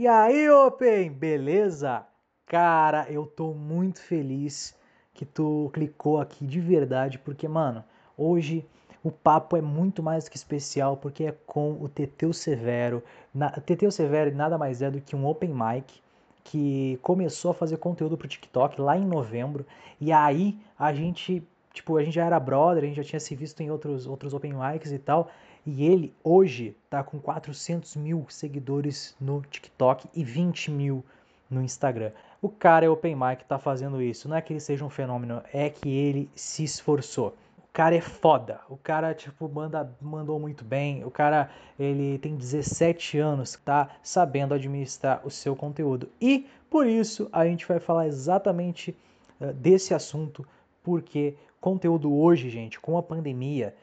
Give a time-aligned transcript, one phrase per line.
[0.00, 2.06] E aí, Open, beleza?
[2.46, 4.72] Cara, eu tô muito feliz
[5.12, 7.82] que tu clicou aqui de verdade, porque, mano,
[8.16, 8.64] hoje
[9.02, 13.02] o papo é muito mais que especial, porque é com o Teteu Severo.
[13.34, 16.00] Na, Teteu Severo nada mais é do que um open mic
[16.44, 19.66] que começou a fazer conteúdo pro TikTok lá em novembro.
[20.00, 21.42] E aí a gente,
[21.74, 24.32] tipo, a gente já era brother, a gente já tinha se visto em outros, outros
[24.32, 25.28] open mics e tal.
[25.70, 31.04] E ele hoje tá com 400 mil seguidores no TikTok e 20 mil
[31.50, 32.10] no Instagram.
[32.40, 34.30] O cara é open mic, tá fazendo isso.
[34.30, 37.36] Não é que ele seja um fenômeno, é que ele se esforçou.
[37.58, 38.62] O cara é foda.
[38.70, 41.04] O cara, tipo, manda, mandou muito bem.
[41.04, 46.08] O cara, ele tem 17 anos, tá sabendo administrar o seu conteúdo.
[46.18, 48.96] E por isso a gente vai falar exatamente
[49.38, 50.48] uh, desse assunto,
[50.82, 53.76] porque conteúdo hoje, gente, com a pandemia,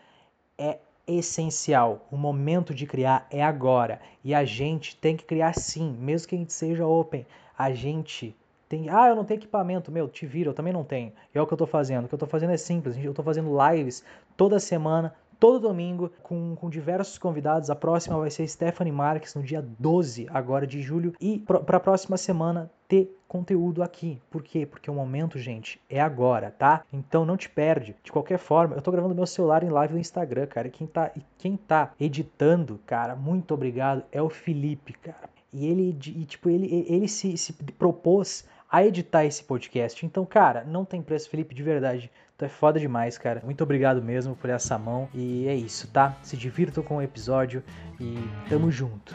[0.58, 2.08] é essencial.
[2.12, 4.00] O momento de criar é agora.
[4.24, 7.26] E a gente tem que criar sim, mesmo que a gente seja open.
[7.58, 8.36] A gente
[8.68, 8.90] tem.
[8.90, 9.92] Ah, eu não tenho equipamento.
[9.92, 11.12] Meu, te vira, eu também não tenho.
[11.34, 12.06] E é o que eu tô fazendo.
[12.06, 12.98] O que eu tô fazendo é simples.
[12.98, 14.04] Eu tô fazendo lives
[14.36, 17.70] toda semana, todo domingo, com, com diversos convidados.
[17.70, 21.14] A próxima vai ser Stephanie Marques, no dia 12 agora de julho.
[21.20, 24.22] E para a próxima semana ter conteúdo aqui.
[24.30, 24.66] Por quê?
[24.66, 26.84] Porque o momento, gente, é agora, tá?
[26.92, 27.96] Então não te perde.
[28.04, 30.68] De qualquer forma, eu tô gravando meu celular em live no Instagram, cara.
[30.68, 35.30] E quem tá, e quem tá editando, cara, muito obrigado, é o Felipe, cara.
[35.52, 40.06] E ele, e, tipo, ele, ele se, se propôs a editar esse podcast.
[40.06, 42.12] Então, cara, não tem preço, Felipe, de verdade.
[42.38, 43.42] Tu é foda demais, cara.
[43.42, 45.08] Muito obrigado mesmo por essa mão.
[45.14, 46.18] E é isso, tá?
[46.22, 47.64] Se divirtam com o episódio
[48.02, 48.18] e
[48.50, 49.14] tamo junto.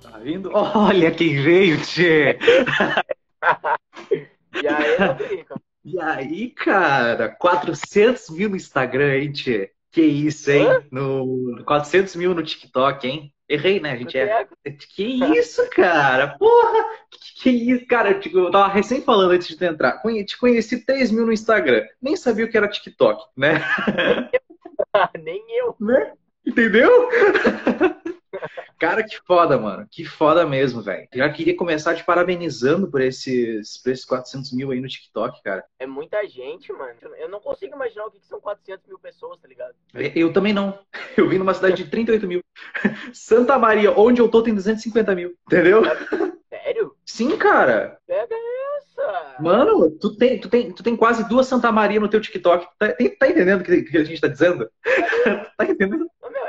[0.00, 0.50] Tá vindo?
[0.54, 2.38] Olha quem veio, Tchê!
[4.54, 5.44] e aí?
[5.84, 7.28] E aí, cara?
[7.28, 9.72] 400 mil no Instagram, hein, Tchê?
[9.92, 10.68] Que isso, hein?
[10.90, 13.30] No 400 mil no TikTok, hein?
[13.48, 13.92] Errei, né?
[13.92, 14.46] A gente é.
[14.94, 15.04] Que
[15.38, 16.36] isso, cara?
[16.36, 16.84] Porra!
[17.10, 18.10] Que, que isso, cara?
[18.10, 20.02] Eu, eu tava recém falando antes de tu entrar.
[20.24, 21.84] Te conheci 3 mil no Instagram.
[22.02, 23.62] Nem sabia o que era TikTok, né?
[25.22, 25.76] Nem eu.
[25.80, 26.12] Né?
[26.44, 27.08] Entendeu?
[28.78, 29.86] Cara, que foda, mano.
[29.90, 31.08] Que foda mesmo, velho.
[31.14, 35.64] Já queria começar te parabenizando por esses, por esses 400 mil aí no TikTok, cara.
[35.78, 36.94] É muita gente, mano.
[37.18, 39.74] Eu não consigo imaginar o que são 400 mil pessoas, tá ligado?
[40.14, 40.78] Eu também não.
[41.16, 42.40] Eu vim numa cidade de 38 mil.
[43.12, 45.34] Santa Maria, onde eu tô, tem 250 mil.
[45.46, 45.82] Entendeu?
[46.48, 46.94] Sério?
[47.04, 47.98] Sim, cara.
[48.06, 48.34] Pega
[48.78, 49.36] essa.
[49.40, 52.66] Mano, tu tem, tu tem, tu tem quase duas Santa Maria no teu TikTok.
[52.78, 54.70] Tá, tá entendendo o que, que a gente tá dizendo?
[55.56, 56.06] tá entendendo?
[56.36, 56.45] meu,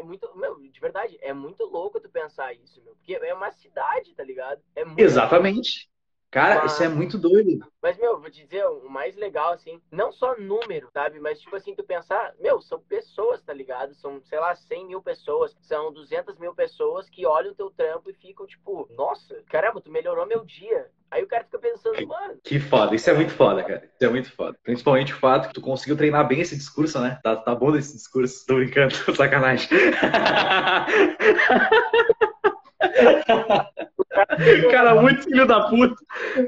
[0.00, 0.30] é, muito.
[0.36, 2.94] Meu, de verdade, é muito louco tu pensar isso, meu.
[2.96, 4.60] Porque é uma cidade, tá ligado?
[4.74, 5.89] É Exatamente.
[6.30, 7.58] Cara, mas, isso é muito doido.
[7.82, 11.18] Mas, meu, vou te dizer, o mais legal, assim, não só número, sabe?
[11.18, 13.94] Mas, tipo assim, tu pensar, meu, são pessoas, tá ligado?
[13.94, 18.10] São, sei lá, 100 mil pessoas, são 200 mil pessoas que olham o teu trampo
[18.10, 20.88] e ficam, tipo, nossa, caramba, tu melhorou meu dia.
[21.10, 22.38] Aí o cara fica pensando, mano.
[22.44, 23.90] Que foda, isso é muito foda, cara.
[23.92, 24.56] Isso é muito foda.
[24.62, 27.18] Principalmente o fato que tu conseguiu treinar bem esse discurso, né?
[27.24, 29.68] Tá, tá bom esse discurso, tô brincando, sacanagem.
[34.70, 35.94] Cara, muito filho da puta.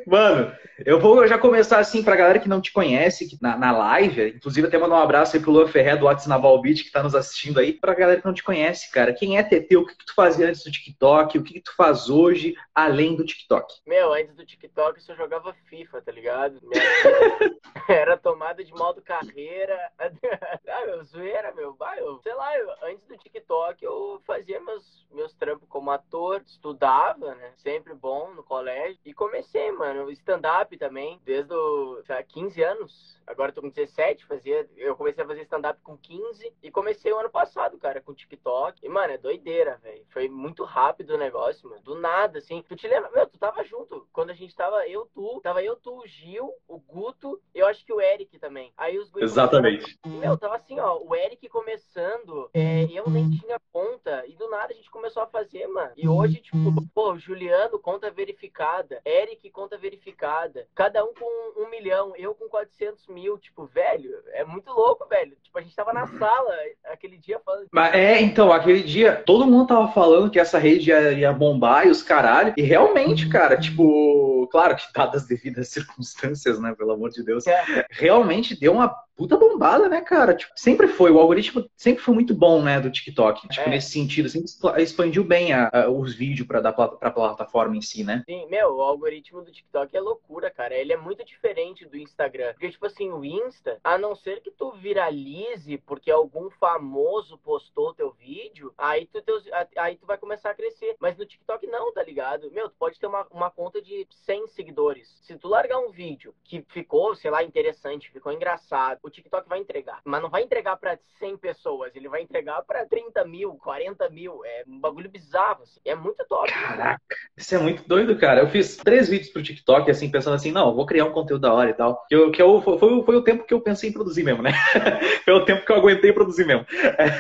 [0.06, 0.53] Mano,
[0.84, 4.34] eu vou já começar assim pra galera que não te conhece que na, na live.
[4.37, 7.03] Inclusive, até mandar um abraço aí pro Luan Ferré do WhatsApp Naval Beach que tá
[7.03, 7.72] nos assistindo aí.
[7.72, 9.12] Pra galera que não te conhece, cara.
[9.12, 9.77] Quem é TT?
[9.77, 11.39] O que, que tu fazia antes do TikTok?
[11.39, 13.75] O que, que tu faz hoje além do TikTok?
[13.87, 16.61] Meu, antes do TikTok eu só jogava FIFA, tá ligado?
[17.89, 19.78] Era tomada de modo carreira.
[19.99, 21.75] ah, meu, zoeira, meu.
[21.75, 26.43] Vai, eu, sei lá, eu, antes do TikTok eu fazia meus, meus trampos como ator,
[26.47, 27.52] estudava, né?
[27.57, 28.99] Sempre bom no colégio.
[29.05, 33.21] E comecei, mano, stand-up também, desde os 15 anos.
[33.27, 37.13] Agora eu tô com 17, fazia, eu comecei a fazer stand-up com 15 e comecei
[37.13, 38.85] o ano passado, cara, com TikTok.
[38.85, 40.05] E, mano, é doideira, velho.
[40.09, 41.83] Foi muito rápido o negócio, mano.
[41.83, 42.63] Do nada, assim.
[42.69, 43.11] Tu te lembra?
[43.11, 44.07] Meu, tu tava junto.
[44.13, 47.84] Quando a gente tava, eu, tu, tava eu, tu, o Gil, o Guto, eu acho
[47.84, 48.73] que o Eric também.
[48.77, 49.99] Aí os Exatamente.
[50.07, 54.73] Meu, tava assim, ó, o Eric começando, é, eu nem tinha conta, e do nada
[54.73, 55.93] a gente começou a fazer, mano.
[55.97, 56.59] E hoje, tipo,
[56.95, 57.41] pô, Juliano,
[57.83, 63.65] conta verificada, Eric, conta verificada, cada um com um milhão, eu com 400 mil, tipo,
[63.66, 65.36] velho, é muito louco, velho.
[65.42, 66.54] Tipo, a gente tava na sala
[66.84, 67.68] aquele dia falando.
[67.71, 71.86] Mas é, então, aquele dia, todo mundo tava falando que essa rede ia, ia bombar
[71.86, 76.92] e os caralho, e realmente, cara, tipo, claro que dadas as devidas circunstâncias, né, pelo
[76.92, 77.86] amor de Deus, é.
[77.91, 80.34] realmente deu uma puta bombada, né, cara?
[80.34, 83.48] Tipo, sempre foi, o algoritmo sempre foi muito bom, né, do TikTok.
[83.48, 83.70] Tipo, é.
[83.70, 84.50] nesse sentido, sempre
[84.82, 88.22] expandiu bem a, a, os vídeos pra, dar, pra plataforma em si, né?
[88.26, 90.74] Sim, meu, o algoritmo do TikTok é loucura, cara.
[90.74, 92.53] Ele é muito diferente do Instagram.
[92.53, 97.94] Porque, tipo assim, o Insta, a não ser que tu viralize porque algum famoso postou
[97.94, 99.44] teu vídeo, aí tu, teus,
[99.76, 100.97] aí tu vai começar a crescer.
[100.98, 102.50] Mas no TikTok não, tá ligado?
[102.50, 105.18] Meu, tu pode ter uma, uma conta de 100 seguidores.
[105.22, 109.59] Se tu largar um vídeo que ficou, sei lá, interessante, ficou engraçado, o TikTok vai
[109.59, 110.01] entregar.
[110.04, 114.45] Mas não vai entregar para 100 pessoas, ele vai entregar para 30 mil, 40 mil.
[114.45, 115.81] É um bagulho bizarro, assim.
[115.84, 116.53] É muito top.
[116.53, 118.41] Caraca, isso é muito doido, cara.
[118.41, 121.53] Eu fiz três vídeos pro TikTok, assim, pensando assim, não, vou criar um conteúdo da
[121.53, 122.04] hora e tal.
[122.09, 124.53] Que, eu, que eu, foi, foi o tempo que eu pensei em produzir mesmo, né?
[125.25, 126.65] foi o tempo que eu aguentei produzir mesmo.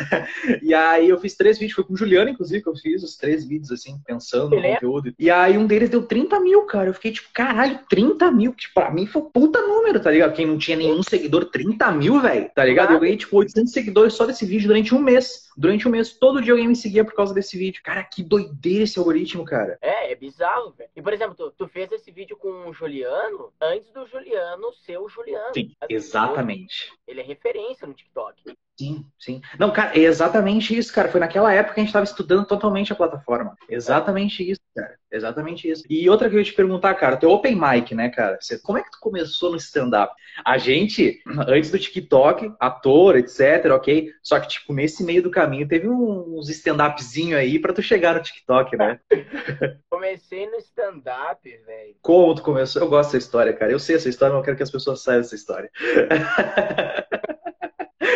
[0.62, 3.16] e aí eu fiz três vídeos, foi com o Juliano, inclusive, que eu fiz os
[3.16, 5.12] três vídeos, assim, pensando no conteúdo.
[5.18, 6.88] E aí um deles deu 30 mil, cara.
[6.88, 8.52] Eu fiquei tipo, caralho, 30 mil.
[8.52, 10.34] Que pra mim foi puta número, tá ligado?
[10.34, 12.92] Quem não tinha nenhum seguidor, 30 mil, velho, tá ligado?
[12.92, 15.50] Eu ganhei tipo 800 seguidores só desse vídeo durante um mês.
[15.56, 17.82] Durante um mês, todo dia alguém me seguia por causa desse vídeo.
[17.82, 19.78] Cara, que doideira esse algoritmo, cara.
[19.80, 20.90] É, é bizarro, velho.
[20.94, 24.98] E, por exemplo, tu, tu, fez esse vídeo com o Juliano antes do Juliano ser
[24.98, 25.52] o Juliano.
[25.54, 26.92] Sim, exatamente.
[27.06, 28.56] Ele é referência no TikTok.
[28.78, 29.40] Sim, sim.
[29.58, 31.08] Não, cara, é exatamente isso, cara.
[31.08, 33.54] Foi naquela época que a gente estava estudando totalmente a plataforma.
[33.68, 34.96] Exatamente isso, cara.
[35.10, 35.84] Exatamente isso.
[35.90, 38.38] E outra que eu ia te perguntar, cara, teu open mic, né, cara?
[38.40, 40.14] Você, como é que tu começou no stand-up?
[40.44, 44.10] A gente, antes do TikTok, ator, etc, ok?
[44.22, 48.22] Só que, tipo, nesse meio do caminho, teve uns stand-upzinho aí pra tu chegar no
[48.22, 48.98] TikTok, né?
[49.90, 51.94] Comecei no stand-up, velho.
[52.00, 52.82] Como tu começou?
[52.82, 53.70] Eu gosto dessa história, cara.
[53.70, 55.70] Eu sei essa história, mas eu quero que as pessoas saibam essa história.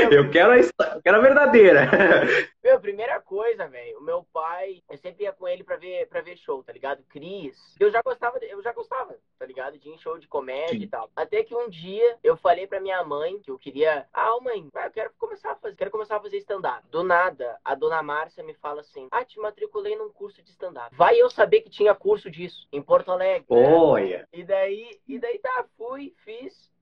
[0.12, 1.91] Eu quero a, eu quero a verdadeira.
[2.62, 6.20] Meu, primeira coisa, velho, o meu pai, eu sempre ia com ele pra ver, pra
[6.20, 7.00] ver show, tá ligado?
[7.08, 7.76] Cris.
[7.79, 9.79] Eu já gostava, eu já gostava, tá ligado?
[9.79, 10.82] De show de comédia Sim.
[10.82, 11.08] e tal.
[11.14, 14.05] Até que um dia eu falei pra minha mãe que eu queria.
[14.12, 16.82] Ah, mãe, eu quero começar a fazer, quero começar a fazer stand-up.
[16.91, 20.94] Do nada, a dona Márcia me fala assim: Ah, te matriculei num curso de stand-up.
[20.97, 23.47] Vai eu saber que tinha curso disso em Porto Alegre.
[23.49, 24.19] Olha.
[24.19, 24.26] Né?
[24.32, 26.75] E daí, e daí tá, fui, fiz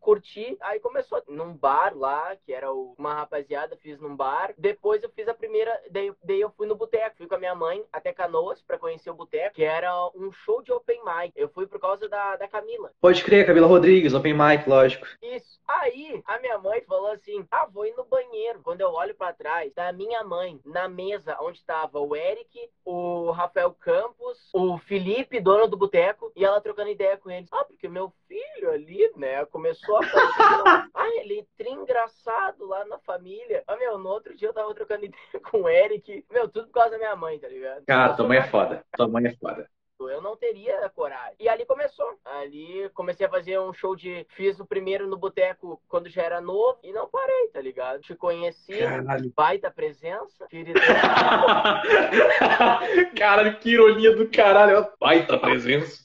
[0.00, 4.52] curti, aí começou num bar lá, que era uma rapaziada, fiz num bar.
[4.58, 7.54] Depois eu fiz a primeira, daí, daí eu fui no boteco, fui com a minha
[7.54, 11.32] mãe até Canoas para conhecer o boteco, que era um show de open mic.
[11.36, 12.92] Eu fui por causa da, da Camila.
[13.00, 15.06] Pode crer, Camila Rodrigues, open mic, lógico.
[15.22, 15.60] Isso.
[15.66, 18.60] Aí a minha mãe falou assim: "Ah, vou ir no banheiro".
[18.62, 22.70] Quando eu olho para trás, tá a minha mãe na mesa onde estava o Eric,
[22.84, 27.48] o Rafael Campos, o Felipe, dono do boteco, e ela trocando ideia com eles.
[27.52, 30.22] Ah, porque meu filho ali, né, começou a fazer.
[30.94, 33.64] ah, ele é engraçado lá na família.
[33.66, 36.24] Ah, meu, no outro dia eu tava trocando ideia com o Eric.
[36.30, 37.84] Meu, tudo por causa da minha mãe, tá ligado?
[37.84, 38.84] Cara, tua mãe é foda.
[38.96, 39.68] Tua mãe é foda
[40.08, 41.34] eu não teria coragem.
[41.40, 42.06] E ali começou.
[42.24, 44.26] Ali comecei a fazer um show de.
[44.30, 48.00] Fiz o primeiro no boteco quando já era novo e não parei, tá ligado?
[48.00, 49.32] Te conheci, Caralho.
[49.34, 50.80] baita presença, querido.
[53.16, 54.86] Caralho, que ironia do caralho.
[54.98, 56.04] Baita presença.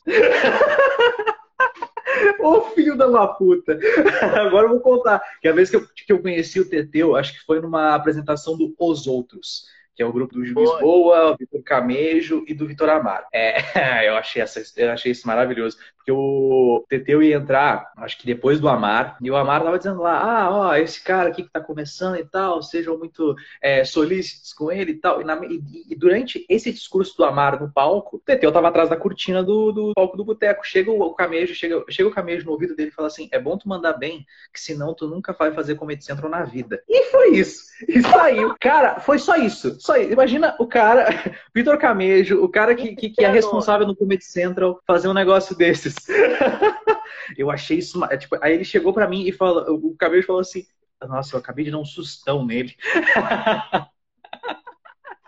[2.40, 3.78] Ô filho da uma puta!
[4.40, 5.22] Agora eu vou contar.
[5.42, 8.58] Que a vez que eu, que eu conheci o Teteu, acho que foi numa apresentação
[8.58, 9.66] do Os Outros
[9.96, 13.26] que é o grupo do Juiz Boa, o Vitor Camejo e do Vitor Amaro.
[13.32, 13.56] É,
[14.10, 15.78] eu achei, essa, eu achei isso maravilhoso.
[16.06, 20.04] Porque o Teteu ia entrar, acho que depois do Amar, e o Amar tava dizendo
[20.04, 24.54] lá, ah, ó, esse cara aqui que tá começando e tal, sejam muito é, solícitos
[24.54, 25.20] com ele e tal.
[25.20, 28.88] E, na, e, e, durante esse discurso do Amar no palco, o Teteu tava atrás
[28.88, 30.64] da cortina do, do palco do boteco.
[30.64, 33.40] Chega o, o Camejo, chega, chega o Camejo no ouvido dele e fala assim, é
[33.40, 36.84] bom tu mandar bem, que senão tu nunca vai fazer Comedy Central na vida.
[36.88, 37.64] E foi isso.
[37.90, 38.56] E saiu.
[38.60, 39.76] Cara, foi só isso.
[39.80, 40.14] Só isso.
[40.14, 41.08] Imagina o cara,
[41.54, 45.56] Vitor Camejo, o cara que, que, que é responsável no Comedy Central, fazer um negócio
[45.58, 45.95] desses.
[47.38, 48.04] eu achei isso.
[48.06, 50.66] É, tipo, aí ele chegou para mim e falou, o cabelo falou assim:
[51.02, 52.76] Nossa, eu acabei de dar um sustão nele.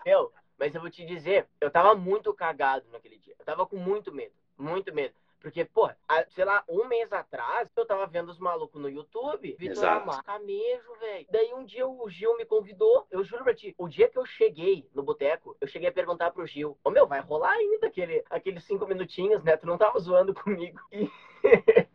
[0.04, 3.34] Meu, mas eu vou te dizer, eu tava muito cagado naquele dia.
[3.38, 5.14] Eu tava com muito medo, muito medo.
[5.40, 5.88] Porque, pô,
[6.28, 10.94] sei lá, um mês atrás, eu tava vendo os malucos no YouTube, Vitor Amar, camejo,
[11.00, 11.26] velho.
[11.30, 14.26] Daí um dia o Gil me convidou, eu juro pra ti, o dia que eu
[14.26, 18.24] cheguei no boteco, eu cheguei a perguntar pro Gil, ô meu, vai rolar ainda aquele,
[18.28, 19.56] aqueles cinco minutinhos, né?
[19.56, 20.80] Tu não tava zoando comigo.
[20.92, 21.08] E...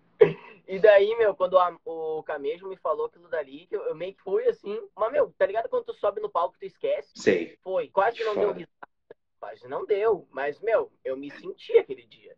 [0.66, 4.24] E daí, meu, quando a, o Camejo me falou aquilo dali, eu, eu, meio que
[4.24, 4.80] fui assim.
[4.96, 7.12] Mas, meu, tá ligado quando tu sobe no palco tu esquece?
[7.16, 7.58] Sei.
[7.62, 7.90] Foi.
[7.90, 8.46] Quase não Foda.
[8.46, 8.88] deu risada.
[9.40, 10.28] Quase não deu.
[10.32, 12.36] Mas, meu, eu me senti aquele dia.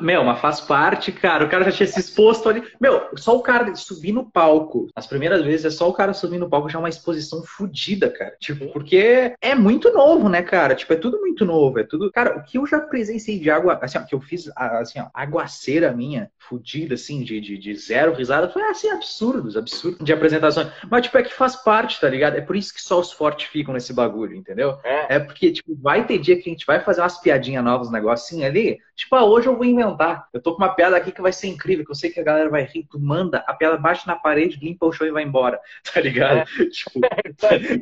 [0.00, 1.44] Meu, mas faz parte, cara.
[1.44, 2.62] O cara já tinha se exposto ali.
[2.80, 4.88] Meu, só o cara subir no palco.
[4.94, 8.10] As primeiras vezes é só o cara subir no palco já é uma exposição fodida,
[8.10, 8.36] cara.
[8.40, 10.74] Tipo, porque é muito novo, né, cara?
[10.74, 11.78] Tipo, é tudo muito novo.
[11.78, 12.10] É tudo.
[12.12, 15.06] Cara, o que eu já presenciei de água, assim, ó, que eu fiz, assim, ó,
[15.12, 20.68] aguaceira minha, fodida, assim, de, de, de, zero risada, foi assim, absurdos, absurdos de apresentações.
[20.90, 22.36] Mas, tipo, é que faz parte, tá ligado?
[22.36, 24.78] É por isso que só os fortes ficam nesse bagulho, entendeu?
[24.84, 27.88] É, é porque, tipo, vai ter dia que a gente vai fazer umas piadinhas novas,
[27.88, 28.78] um negocinho ali.
[28.96, 29.89] Tipo, ah, hoje eu vou inventar.
[30.32, 32.24] Eu tô com uma piada aqui que vai ser incrível, que eu sei que a
[32.24, 32.86] galera vai rir.
[32.90, 35.60] Tu manda, a piada bate na parede, limpa o chão e vai embora,
[35.92, 36.38] tá ligado?
[36.38, 36.44] É.
[36.44, 37.00] Tipo,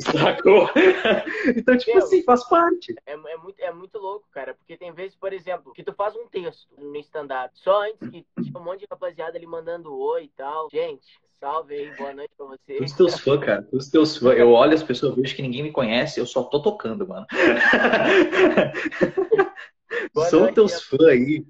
[0.01, 0.71] sacou?
[1.57, 2.95] então, tipo Meu, assim, faz parte.
[3.07, 6.15] É, é, muito, é muito louco, cara, porque tem vezes, por exemplo, que tu faz
[6.17, 10.29] um texto no stand-up, só antes que um monte de rapaziada ali mandando oi e
[10.29, 10.69] tal.
[10.71, 11.07] Gente,
[11.41, 12.81] Salve aí, boa noite pra vocês.
[12.81, 13.69] Os teus fãs, cara.
[13.71, 14.37] Os teus fãs.
[14.37, 17.25] Eu olho as pessoas, vejo que ninguém me conhece, eu só tô tocando, mano.
[20.29, 21.47] São teus fãs aí.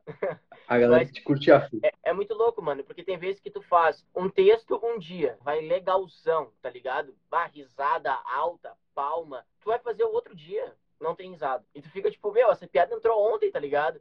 [0.69, 3.51] A galera Mas, que curte a é, é muito louco, mano, porque tem vezes que
[3.51, 7.15] tu faz um texto um dia, vai legalzão, tá ligado?
[7.31, 9.47] Bah, risada alta, palma.
[9.63, 11.65] Tu vai fazer o outro dia, não tem risada.
[11.75, 13.99] E tu fica tipo, meu, essa piada entrou ontem, tá ligado?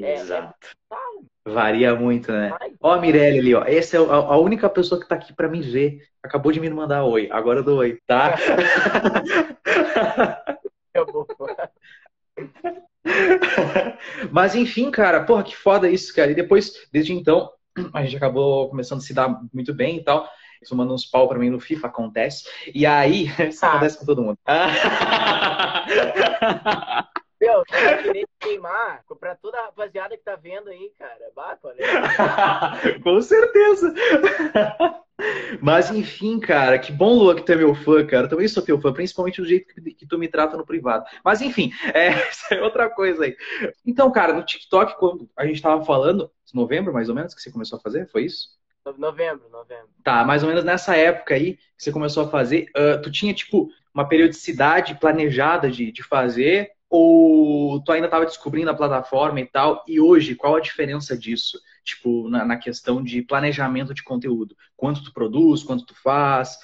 [0.00, 0.54] É, é Exato.
[0.92, 1.50] É...
[1.50, 2.56] Varia muito, né?
[2.80, 3.64] Ó a Mirelle ali, ó.
[3.64, 6.08] Essa é a única pessoa que tá aqui para me ver.
[6.22, 7.28] Acabou de me mandar oi.
[7.32, 8.36] Agora eu dou oi, tá?
[14.30, 16.30] Mas enfim, cara, porra, que foda isso, cara.
[16.30, 17.50] E depois, desde então,
[17.92, 20.28] a gente acabou começando a se dar muito bem e tal.
[20.62, 22.44] Isso manda uns pau pra mim no FIFA, acontece.
[22.74, 23.70] E aí, isso ah.
[23.70, 24.38] acontece com todo mundo.
[27.44, 31.30] Meu, eu queria queimar pra toda a rapaziada que tá vendo aí, cara.
[31.36, 31.84] Baco, né?
[33.04, 33.94] Com certeza.
[35.60, 38.24] Mas enfim, cara, que bom, Lua, que tu é meu fã, cara.
[38.24, 41.04] Eu também sou teu fã, principalmente do jeito que, que tu me trata no privado.
[41.22, 42.12] Mas enfim, é,
[42.56, 43.36] é outra coisa aí.
[43.84, 47.52] Então, cara, no TikTok, quando a gente tava falando, novembro mais ou menos, que você
[47.52, 48.48] começou a fazer, foi isso?
[48.96, 49.88] Novembro, novembro.
[50.02, 53.34] Tá, mais ou menos nessa época aí que você começou a fazer, uh, tu tinha,
[53.34, 59.46] tipo, uma periodicidade planejada de, de fazer ou tu ainda estava descobrindo a plataforma e
[59.46, 59.82] tal?
[59.84, 61.60] E hoje, qual a diferença disso?
[61.82, 64.56] Tipo, na, na, questão de planejamento de conteúdo.
[64.76, 66.56] Quanto tu produz, quanto tu faz?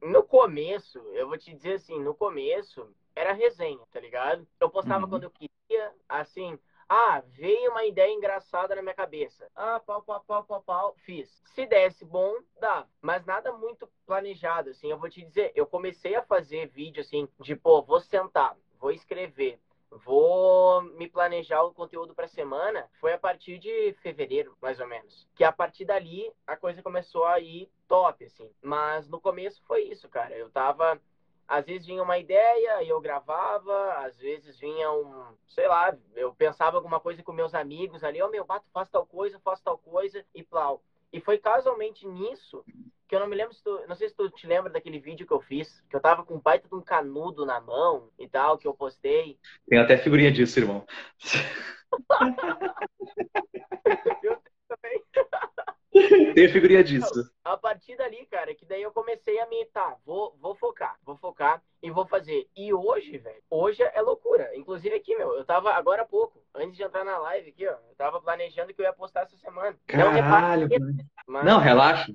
[0.00, 4.48] No começo, eu vou te dizer assim, no começo era resenha, tá ligado?
[4.58, 5.10] Eu postava uhum.
[5.10, 9.46] quando eu queria, assim, ah, veio uma ideia engraçada na minha cabeça.
[9.54, 11.42] Ah, pau, pau, pau, pau, pau, fiz.
[11.54, 12.86] Se desse bom, dá.
[13.02, 14.90] Mas nada muito planejado, assim.
[14.90, 18.90] Eu vou te dizer, eu comecei a fazer vídeo, assim, de, pô, vou sentar, vou
[18.90, 24.86] escrever, vou me planejar o conteúdo para semana foi a partir de fevereiro, mais ou
[24.86, 25.26] menos.
[25.34, 28.50] Que a partir dali a coisa começou a ir top, assim.
[28.62, 30.36] Mas no começo foi isso, cara.
[30.36, 31.00] Eu tava.
[31.48, 36.34] Às vezes vinha uma ideia e eu gravava, às vezes vinha um, sei lá, eu
[36.34, 39.60] pensava alguma coisa com meus amigos ali, ó, oh, meu, bato, faz tal coisa, faz
[39.60, 40.82] tal coisa, e plau.
[41.16, 42.62] E foi casualmente nisso
[43.08, 45.26] que eu não me lembro se tu, não sei se tu te lembra daquele vídeo
[45.26, 48.28] que eu fiz, que eu tava com um baita de um canudo na mão e
[48.28, 49.38] tal, que eu postei.
[49.66, 50.84] Tem até figurinha disso, irmão.
[54.22, 55.02] eu também.
[56.34, 57.30] Tem figurinha disso.
[57.44, 61.16] A partir dali, cara, que daí eu comecei a me, tá, vou, vou focar, vou
[61.16, 62.48] focar e vou fazer.
[62.54, 64.54] E hoje, velho, hoje é loucura.
[64.54, 67.72] Inclusive aqui, meu, eu tava agora há pouco, antes de entrar na live aqui, ó,
[67.72, 69.76] eu tava planejando que eu ia postar essa semana.
[69.86, 71.44] Caralho, não, mas...
[71.44, 72.12] não relaxa.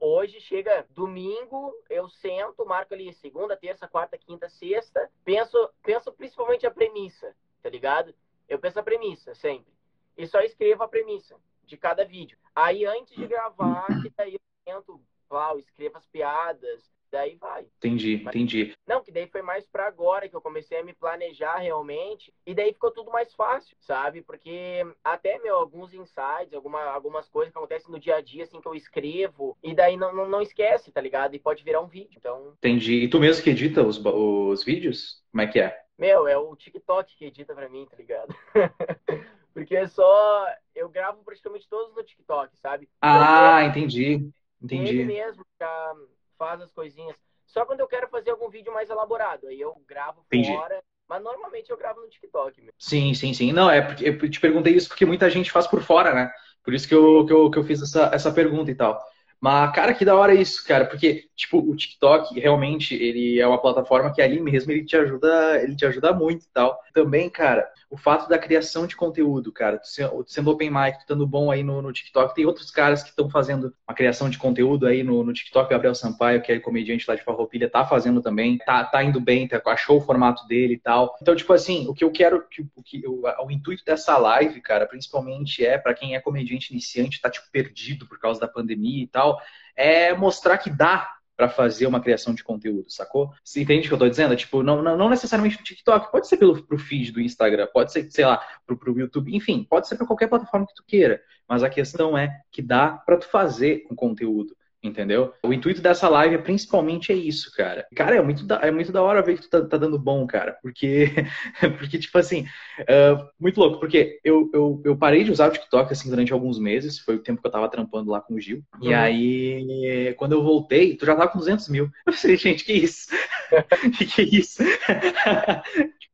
[0.00, 6.66] Hoje chega domingo, eu sento, marco ali segunda, terça, quarta, quinta, sexta, penso, penso principalmente
[6.66, 8.14] a premissa, tá ligado?
[8.46, 9.77] Eu penso a premissa sempre.
[10.18, 12.36] E só escrevo a premissa de cada vídeo.
[12.54, 17.66] Aí antes de gravar, que daí eu tento, uau, escrevo as piadas, daí vai.
[17.76, 18.74] Entendi, Mas, entendi.
[18.86, 22.54] Não, que daí foi mais para agora que eu comecei a me planejar realmente e
[22.54, 24.22] daí ficou tudo mais fácil, sabe?
[24.22, 28.60] Porque até meu alguns insights, alguma, algumas coisas que acontecem no dia a dia assim
[28.60, 31.34] que eu escrevo e daí não, não, não esquece, tá ligado?
[31.34, 32.16] E pode virar um vídeo.
[32.16, 32.54] Então.
[32.58, 33.04] Entendi.
[33.04, 35.22] E tu mesmo que edita os, os vídeos?
[35.30, 35.80] Como é que é?
[35.96, 38.34] Meu, é o TikTok que edita para mim, tá ligado?
[39.58, 42.88] Porque é só eu gravo praticamente todos no TikTok, sabe?
[43.02, 44.30] Ah, entendi.
[44.62, 44.88] Entendi.
[44.88, 45.94] Ele mesmo já
[46.38, 47.16] faz as coisinhas.
[47.44, 50.52] Só quando eu quero fazer algum vídeo mais elaborado, aí eu gravo Entendi.
[50.52, 50.80] fora.
[51.08, 52.74] Mas normalmente eu gravo no TikTok mesmo.
[52.78, 53.50] Sim, sim, sim.
[53.50, 56.30] Não, é porque eu te perguntei isso porque muita gente faz por fora, né?
[56.62, 59.02] Por isso que eu, que eu, que eu fiz essa, essa pergunta e tal.
[59.40, 63.60] Mas, cara, que da hora isso, cara, porque, tipo, o TikTok realmente, ele é uma
[63.60, 66.78] plataforma que ali mesmo ele te ajuda, ele te ajuda muito e tal.
[66.92, 69.86] Também, cara, o fato da criação de conteúdo, cara, tu
[70.26, 73.30] sendo open mic, tu estando bom aí no, no TikTok, tem outros caras que estão
[73.30, 77.14] fazendo uma criação de conteúdo aí no, no TikTok, Gabriel Sampaio, que é comediante lá
[77.14, 80.78] de Farroupilha, tá fazendo também, tá, tá indo bem, tá, achou o formato dele e
[80.78, 81.16] tal.
[81.22, 84.60] Então, tipo assim, o que eu quero, que, o, que, o, o intuito dessa live,
[84.60, 89.02] cara, principalmente é para quem é comediante iniciante, tá, tipo, perdido por causa da pandemia
[89.02, 89.27] e tal,
[89.76, 91.08] é mostrar que dá
[91.38, 93.32] para fazer uma criação de conteúdo, sacou?
[93.44, 94.34] Você entende o que eu tô dizendo?
[94.34, 97.92] Tipo, não, não, não necessariamente no TikTok, pode ser pelo pro feed do Instagram, pode
[97.92, 101.22] ser, sei lá, pro, pro YouTube, enfim, pode ser para qualquer plataforma que tu queira.
[101.48, 104.56] Mas a questão é que dá para tu fazer um conteúdo.
[104.80, 105.34] Entendeu?
[105.42, 107.84] O intuito dessa live é principalmente é isso, cara.
[107.96, 110.24] Cara, é muito da, é muito da hora ver que tu tá, tá dando bom,
[110.24, 110.56] cara.
[110.62, 111.10] Porque,
[111.78, 112.46] porque tipo assim,
[112.82, 113.80] uh, muito louco.
[113.80, 117.00] Porque eu, eu, eu parei de usar o TikTok, assim, durante alguns meses.
[117.00, 118.62] Foi o tempo que eu tava trampando lá com o Gil.
[118.80, 118.88] Uhum.
[118.88, 121.90] E aí, quando eu voltei, tu já tava com 200 mil.
[122.06, 123.08] Eu falei, gente, que isso?
[123.98, 124.62] que que isso?
[124.62, 125.62] é,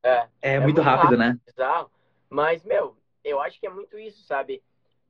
[0.03, 1.39] é, é, muito, muito rápido, rápido, né?
[1.47, 1.91] Bizarro.
[2.31, 4.63] Mas, meu, eu acho que é muito isso, sabe?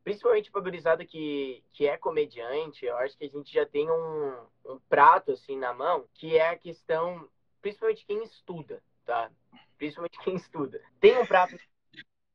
[0.04, 4.46] Principalmente pra gurizada que, que é comediante, eu acho que a gente já tem um,
[4.66, 7.28] um prato, assim, na mão, que é a questão,
[7.62, 9.30] principalmente quem estuda, tá?
[9.78, 10.80] Principalmente quem estuda.
[11.00, 11.58] Tem um prato,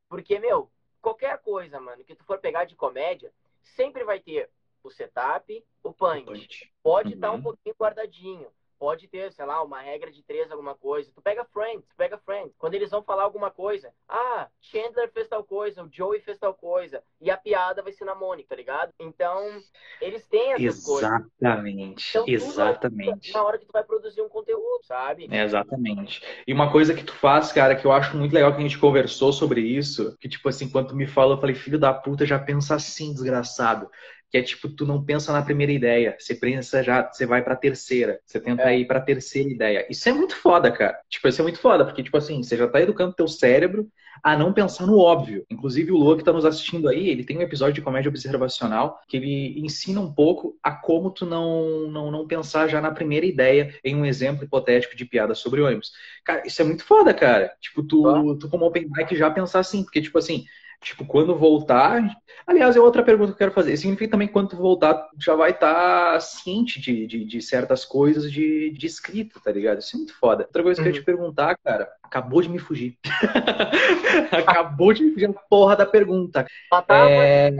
[0.08, 4.50] porque, meu, qualquer coisa, mano, que tu for pegar de comédia, sempre vai ter
[4.82, 6.22] o setup, o punch.
[6.22, 6.72] O punch.
[6.82, 7.34] Pode estar uhum.
[7.34, 11.12] tá um pouquinho guardadinho pode ter, sei lá, uma regra de três, alguma coisa.
[11.14, 12.54] Tu pega Friends, tu pega Friends.
[12.56, 16.54] Quando eles vão falar alguma coisa, ah, Chandler fez tal coisa, o Joey fez tal
[16.54, 18.90] coisa, e a piada vai ser na Mônica, tá ligado?
[18.98, 19.60] Então,
[20.00, 21.10] eles têm essas exatamente, coisas.
[21.38, 23.32] Exatamente, então, exatamente.
[23.34, 25.28] Na hora que tu vai produzir um conteúdo, sabe?
[25.30, 26.22] É, exatamente.
[26.46, 28.78] E uma coisa que tu faz, cara, que eu acho muito legal que a gente
[28.78, 32.24] conversou sobre isso, que tipo assim, quando tu me falou, eu falei, filho da puta,
[32.24, 33.90] já pensa assim, desgraçado
[34.30, 37.56] que é tipo, tu não pensa na primeira ideia, você pensa já, você vai pra
[37.56, 38.78] terceira, você tenta é.
[38.78, 39.86] ir pra terceira ideia.
[39.90, 40.98] Isso é muito foda, cara.
[41.08, 43.90] Tipo, isso é muito foda, porque, tipo assim, você já tá educando teu cérebro
[44.22, 45.44] a não pensar no óbvio.
[45.50, 49.00] Inclusive, o Lua que tá nos assistindo aí, ele tem um episódio de comédia observacional
[49.08, 53.26] que ele ensina um pouco a como tu não, não, não pensar já na primeira
[53.26, 55.92] ideia em um exemplo hipotético de piada sobre ônibus.
[56.24, 57.52] Cara, isso é muito foda, cara.
[57.60, 60.44] Tipo, tu, tu como open mic já pensar assim, porque, tipo assim,
[60.82, 62.02] Tipo, quando voltar.
[62.46, 63.76] Aliás, é outra pergunta que eu quero fazer.
[63.76, 68.32] Significa também que quando voltar, já vai estar tá ciente de, de, de, certas coisas
[68.32, 69.80] de, de escrita, tá ligado?
[69.80, 70.44] Isso é muito foda.
[70.44, 71.04] Outra coisa que eu ia te uhum.
[71.04, 72.96] perguntar, cara, acabou de me fugir.
[74.32, 76.46] acabou de me fugir a porra da pergunta.
[76.72, 77.50] Ah, tá, é...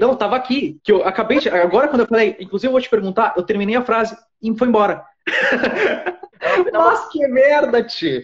[0.00, 0.78] Não, tava aqui.
[0.84, 1.48] Que eu acabei de...
[1.48, 4.68] Agora, quando eu falei, inclusive eu vou te perguntar, eu terminei a frase e foi
[4.68, 5.04] embora.
[6.72, 8.22] Nossa, que merda, tio.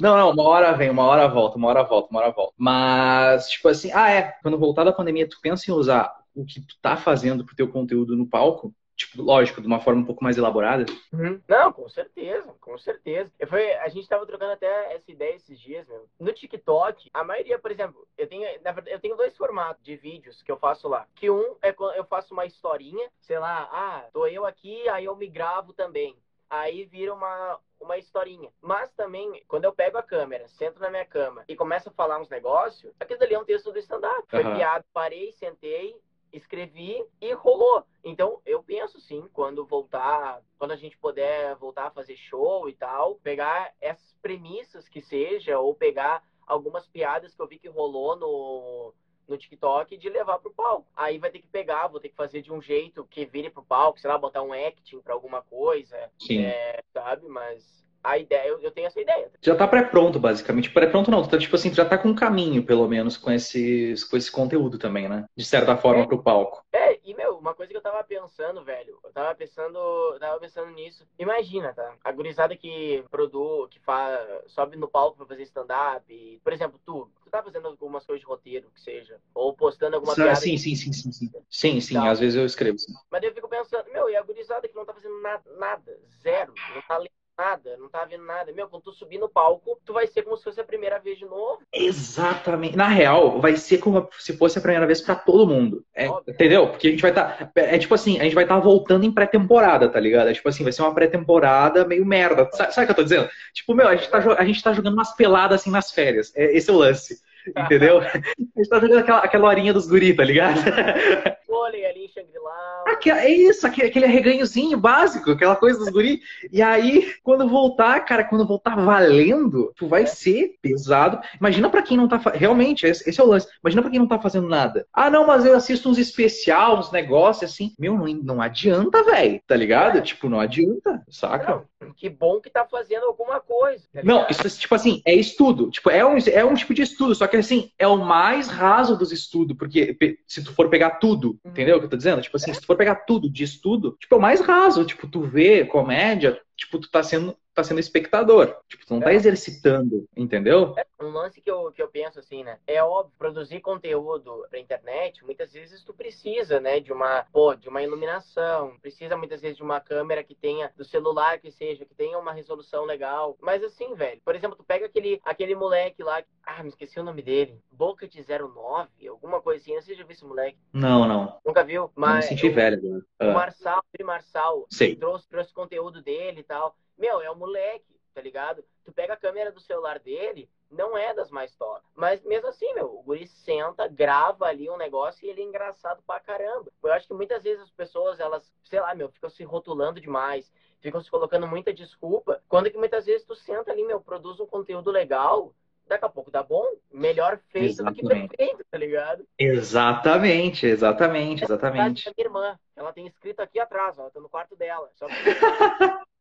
[0.00, 2.54] Não, não, uma hora vem, uma hora volta, uma hora volta, uma hora volta.
[2.56, 6.60] Mas, tipo assim, ah, é, quando voltar da pandemia, tu pensa em usar o que
[6.60, 8.74] tu tá fazendo pro teu conteúdo no palco?
[8.94, 10.84] Tipo, lógico, de uma forma um pouco mais elaborada?
[11.12, 11.40] Uhum.
[11.48, 13.32] Não, com certeza, com certeza.
[13.38, 16.06] Eu foi, a gente tava trocando até essa ideia esses dias, meu.
[16.20, 20.42] No TikTok, a maioria, por exemplo, eu tenho, verdade, eu tenho dois formatos de vídeos
[20.42, 21.06] que eu faço lá.
[21.14, 25.06] Que um é quando eu faço uma historinha, sei lá, ah, tô eu aqui, aí
[25.06, 26.16] eu me gravo também
[26.52, 28.52] aí vira uma, uma historinha.
[28.60, 32.20] Mas também, quando eu pego a câmera, sento na minha cama e começo a falar
[32.20, 34.22] uns negócios, aquilo ali é um texto do stand-up.
[34.28, 34.54] Foi uhum.
[34.56, 35.96] piado, parei, sentei,
[36.30, 37.84] escrevi e rolou.
[38.04, 42.74] Então, eu penso sim, quando voltar, quando a gente puder voltar a fazer show e
[42.74, 48.14] tal, pegar essas premissas que seja, ou pegar algumas piadas que eu vi que rolou
[48.14, 48.94] no,
[49.28, 50.86] no TikTok de levar pro palco.
[50.96, 53.62] Aí vai ter que pegar, vou ter que fazer de um jeito que vire pro
[53.62, 56.10] palco, sei lá, botar um acting pra alguma coisa.
[56.18, 56.44] Sim.
[56.44, 57.26] É, sabe?
[57.28, 59.30] Mas a ideia, eu, eu tenho essa ideia.
[59.40, 60.70] Já tá pré-pronto, basicamente.
[60.70, 64.16] Pré-pronto não, tá, tipo assim, já tá com um caminho, pelo menos, com, esses, com
[64.16, 65.24] esse conteúdo também, né?
[65.36, 66.64] De certa forma, é, pro palco.
[66.72, 69.78] É, e, meu, uma coisa que eu tava pensando, velho, eu tava pensando,
[70.18, 71.06] tava pensando nisso.
[71.18, 71.94] Imagina, tá?
[72.02, 76.40] A gurizada que produz, que faz, sobe no palco pra fazer stand-up.
[76.42, 79.20] Por exemplo, tu, tu tá fazendo algumas coisas de roteiro, que seja.
[79.34, 80.34] Ou postando alguma coisa.
[80.34, 81.30] Sim, sim, sim, sim, sim.
[81.48, 82.10] Sim, sim, tá.
[82.10, 82.92] às vezes eu escrevo, sim.
[83.10, 86.52] Mas eu fico pensando, meu, e a gurizada que não tá fazendo nada, nada zero,
[86.74, 88.52] não tá lendo nada, não tá vendo nada.
[88.52, 91.18] Meu, quando tu subir no palco, tu vai ser como se fosse a primeira vez
[91.18, 91.60] de novo.
[91.72, 92.76] Exatamente.
[92.76, 95.84] Na real, vai ser como se fosse a primeira vez para todo mundo.
[95.94, 96.68] É, entendeu?
[96.68, 97.52] Porque a gente vai estar.
[97.52, 100.28] Tá, é tipo assim, a gente vai estar tá voltando em pré-temporada, tá ligado?
[100.28, 102.48] É tipo assim, vai ser uma pré-temporada meio merda.
[102.52, 103.28] Sabe, sabe o que eu tô dizendo?
[103.52, 106.32] Tipo, meu, a gente, tá, a gente tá jogando umas peladas assim nas férias.
[106.36, 107.20] É, esse é o lance.
[107.48, 108.00] Entendeu?
[108.00, 110.60] A gente tá jogando aquela, aquela horinha dos guri, tá ligado?
[111.48, 112.84] Vôlei ali Shangri-La.
[113.04, 116.20] É isso, aquele arreganhozinho básico, aquela coisa dos guri.
[116.52, 121.20] E aí, quando voltar, cara, quando voltar valendo, tu vai ser pesado.
[121.38, 122.18] Imagina pra quem não tá.
[122.32, 123.48] Realmente, esse é o lance.
[123.60, 124.86] Imagina pra quem não tá fazendo nada.
[124.92, 127.72] Ah, não, mas eu assisto uns especial, uns negócios assim.
[127.78, 129.98] Meu, não, não adianta, velho, tá ligado?
[129.98, 130.00] É.
[130.00, 131.52] Tipo, não adianta, saca?
[131.52, 131.64] Não,
[131.96, 133.84] que bom que tá fazendo alguma coisa.
[133.92, 135.70] Tá não, isso, tipo assim, é estudo.
[135.70, 138.96] Tipo, é um, é um tipo de estudo, só que assim, é o mais raso
[138.96, 141.50] dos estudos, porque se tu for pegar tudo, uhum.
[141.50, 142.22] entendeu o que eu tô dizendo?
[142.22, 142.54] Tipo assim, é.
[142.54, 144.84] se tu for pegar tudo de estudo, tipo, é o mais raso.
[144.84, 148.56] Tipo, tu vê comédia, tipo, tu tá sendo tá sendo espectador.
[148.68, 149.14] Tipo, tu não tá é.
[149.14, 150.74] exercitando, entendeu?
[150.76, 152.58] É um lance que eu, que eu penso assim, né?
[152.66, 157.68] É óbvio, produzir conteúdo pra internet, muitas vezes tu precisa, né, de uma, pô, de
[157.68, 161.94] uma iluminação, precisa muitas vezes de uma câmera que tenha, do celular que seja, que
[161.94, 163.36] tenha uma resolução legal.
[163.40, 167.04] Mas assim, velho, por exemplo, tu pega aquele, aquele moleque lá, ah, me esqueci o
[167.04, 170.58] nome dele, Boca de 09, alguma coisinha, assim, você já viu esse moleque?
[170.72, 171.38] Não, não.
[171.44, 171.90] Nunca viu?
[171.94, 172.82] Mas não me senti velho.
[172.82, 172.98] Né?
[172.98, 173.32] O ah.
[173.32, 174.66] Marçal, o Marçal,
[174.98, 176.76] trouxe, trouxe conteúdo dele e tal.
[176.98, 178.64] Meu, é um moleque, tá ligado?
[178.84, 181.84] Tu pega a câmera do celular dele, não é das mais top.
[181.94, 186.02] Mas mesmo assim, meu, o guri senta, grava ali um negócio e ele é engraçado
[186.06, 186.70] pra caramba.
[186.82, 190.52] Eu acho que muitas vezes as pessoas, elas, sei lá, meu, ficam se rotulando demais,
[190.80, 194.46] ficam se colocando muita desculpa, quando que muitas vezes tu senta ali, meu, produz um
[194.46, 195.54] conteúdo legal,
[195.86, 198.02] daqui a pouco dá bom, melhor feito exatamente.
[198.02, 199.26] do que perfeito, tá ligado?
[199.38, 202.08] Exatamente, exatamente, exatamente.
[202.08, 204.90] A minha irmã, ela tem escrito aqui atrás, ó, tá no quarto dela.
[204.94, 205.06] Só.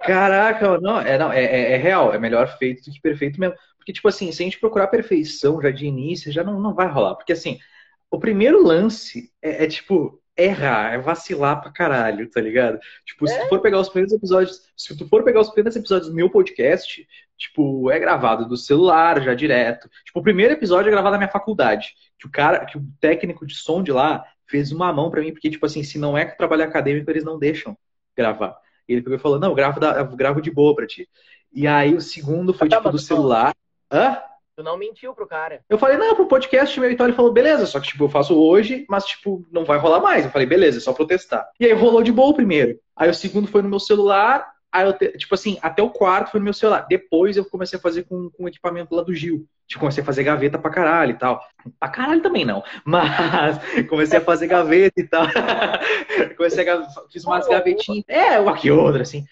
[0.00, 3.56] Caraca, não, é, não é, é, é, real, é melhor feito do que perfeito mesmo.
[3.78, 6.86] Porque, tipo assim, se a gente procurar perfeição já de início, já não, não vai
[6.86, 7.14] rolar.
[7.14, 7.58] Porque, assim,
[8.10, 12.78] o primeiro lance é, é tipo, errar, é vacilar pra caralho, tá ligado?
[13.04, 13.48] Tipo, se tu é?
[13.48, 17.06] for pegar os primeiros episódios, se tu for pegar os primeiros episódios do meu podcast,
[17.36, 19.88] tipo, é gravado do celular já direto.
[20.04, 23.46] Tipo, o primeiro episódio é gravado na minha faculdade, que o cara, que o técnico
[23.46, 26.24] de som de lá fez uma mão para mim, porque, tipo assim, se não é
[26.24, 27.76] trabalho acadêmico, eles não deixam
[28.16, 28.56] gravar.
[28.88, 31.08] E ele pegou e falou, não, eu gravo, da, gravo de boa pra ti.
[31.52, 33.52] E aí o segundo foi, tipo, do celular.
[33.90, 34.16] Hã?
[34.56, 35.64] Tu não mentiu pro cara.
[35.68, 38.40] Eu falei, não, pro podcast meu então ele falou, beleza, só que, tipo, eu faço
[38.40, 40.24] hoje, mas, tipo, não vai rolar mais.
[40.24, 41.44] Eu falei, beleza, é só protestar.
[41.58, 42.78] E aí rolou de boa o primeiro.
[42.94, 46.32] Aí o segundo foi no meu celular, Aí eu, te, tipo assim, até o quarto
[46.32, 46.84] foi no meu celular.
[46.88, 49.46] Depois eu comecei a fazer com, com o equipamento lá do Gil.
[49.68, 51.40] Tipo, comecei a fazer gaveta pra caralho e tal.
[51.78, 52.60] Pra caralho também não.
[52.84, 53.56] Mas
[53.88, 55.28] comecei a fazer gaveta e tal.
[56.36, 58.04] comecei a fiz umas gavetinhas.
[58.08, 59.24] É, uma que outra, assim.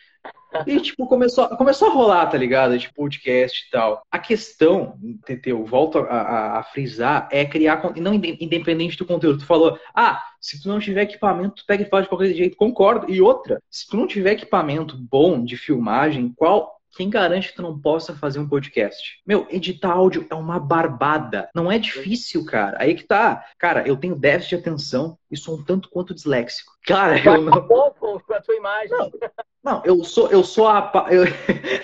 [0.66, 2.78] E, tipo, começou, começou a rolar, tá ligado?
[2.78, 4.02] Tipo, podcast e tal.
[4.10, 5.64] A questão, entendeu?
[5.64, 9.38] Volto a, a, a frisar, é criar, não independente do conteúdo.
[9.38, 12.56] Tu falou, ah, se tu não tiver equipamento, tu pega e faz de qualquer jeito.
[12.56, 13.10] Concordo.
[13.10, 17.62] E outra, se tu não tiver equipamento bom de filmagem, qual quem garante que tu
[17.62, 19.20] não possa fazer um podcast?
[19.26, 21.48] Meu, editar áudio é uma barbada.
[21.54, 22.76] Não é difícil, cara.
[22.80, 23.44] Aí que tá.
[23.58, 26.72] Cara, eu tenho déficit de atenção e sou um tanto quanto disléxico.
[26.86, 27.66] Cara, eu não.
[27.66, 28.90] pouco com a tua imagem.
[28.90, 29.10] Não,
[29.64, 30.92] não, eu sou, eu sou a.
[31.10, 31.24] Eu...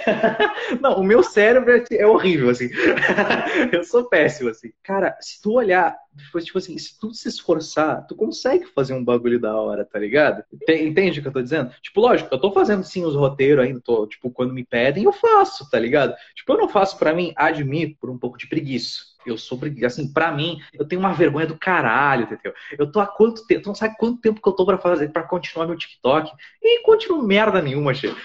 [0.82, 2.68] não, o meu cérebro é, é horrível, assim.
[3.72, 4.70] eu sou péssimo, assim.
[4.82, 5.96] Cara, se tu olhar,
[6.44, 10.44] tipo assim, se tu se esforçar, tu consegue fazer um bagulho da hora, tá ligado?
[10.68, 11.70] Entende o que eu tô dizendo?
[11.80, 15.12] Tipo, lógico, eu tô fazendo sim os roteiros ainda, tô, tipo, quando me pedem, eu
[15.12, 16.14] faço, tá ligado?
[16.34, 19.08] Tipo, eu não faço para mim, admito, por um pouco de preguiça.
[19.28, 22.52] Eu sou, assim, pra mim, eu tenho uma vergonha do caralho, entendeu?
[22.78, 25.12] Eu tô há quanto tempo, tu não sabe quanto tempo que eu tô pra fazer,
[25.12, 26.30] pra continuar meu TikTok
[26.62, 28.20] e continuo merda nenhuma, chefe.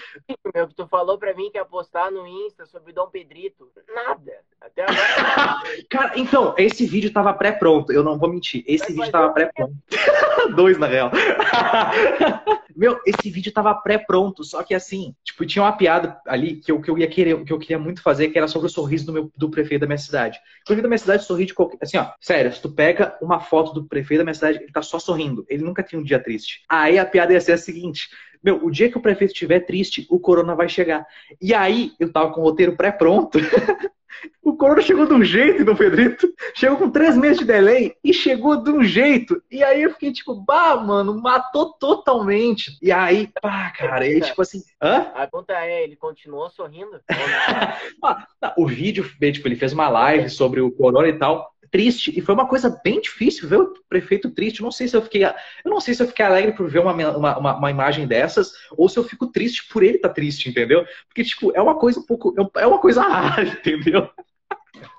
[0.54, 3.70] Meu, que tu falou pra mim que ia postar no Insta sobre Dom Pedrito.
[3.94, 4.32] Nada.
[4.60, 5.62] Até agora.
[5.90, 8.64] Cara, então, esse vídeo tava pré-pronto, eu não vou mentir.
[8.66, 9.74] Esse vídeo tava pré-pronto.
[10.56, 11.10] Dois, na real.
[12.74, 16.80] Meu, esse vídeo tava pré-pronto, só que assim, tipo, tinha uma piada ali que eu,
[16.80, 19.12] que eu ia querer, que eu queria muito fazer, que era sobre o sorriso do,
[19.12, 20.38] meu, do prefeito da minha cidade.
[20.62, 21.78] O prefeito da minha cidade sorri de qualquer.
[21.82, 24.82] Assim, ó, sério, se tu pega uma foto do prefeito da minha cidade, ele tá
[24.82, 25.44] só sorrindo.
[25.48, 26.62] Ele nunca tinha um dia triste.
[26.68, 28.08] Aí a piada ia ser a seguinte:
[28.42, 31.06] meu, o dia que o prefeito estiver triste, o corona vai chegar.
[31.40, 33.38] E aí, eu tava com o roteiro pré-pronto.
[34.42, 38.12] O Corona chegou de um jeito no Pedrito, chegou com três meses de delay e
[38.12, 39.42] chegou de um jeito.
[39.50, 42.78] E aí eu fiquei tipo, bah, mano, matou totalmente.
[42.82, 45.10] E aí, pá, cara, e aí, tipo assim, hã?
[45.14, 47.00] A pergunta é, ele continuou sorrindo?
[48.02, 52.16] Ah, o vídeo, tipo, ele fez uma live sobre o Corona e tal triste.
[52.16, 54.62] E foi uma coisa bem difícil ver o prefeito triste.
[54.62, 55.24] Não sei se eu fiquei.
[55.24, 55.34] Eu
[55.64, 58.96] não sei se eu fiquei alegre por ver uma, uma, uma, imagem dessas, ou se
[58.96, 60.86] eu fico triste por ele estar tá triste, entendeu?
[61.08, 62.32] Porque, tipo, é uma coisa um pouco.
[62.56, 64.08] É uma coisa rara, entendeu?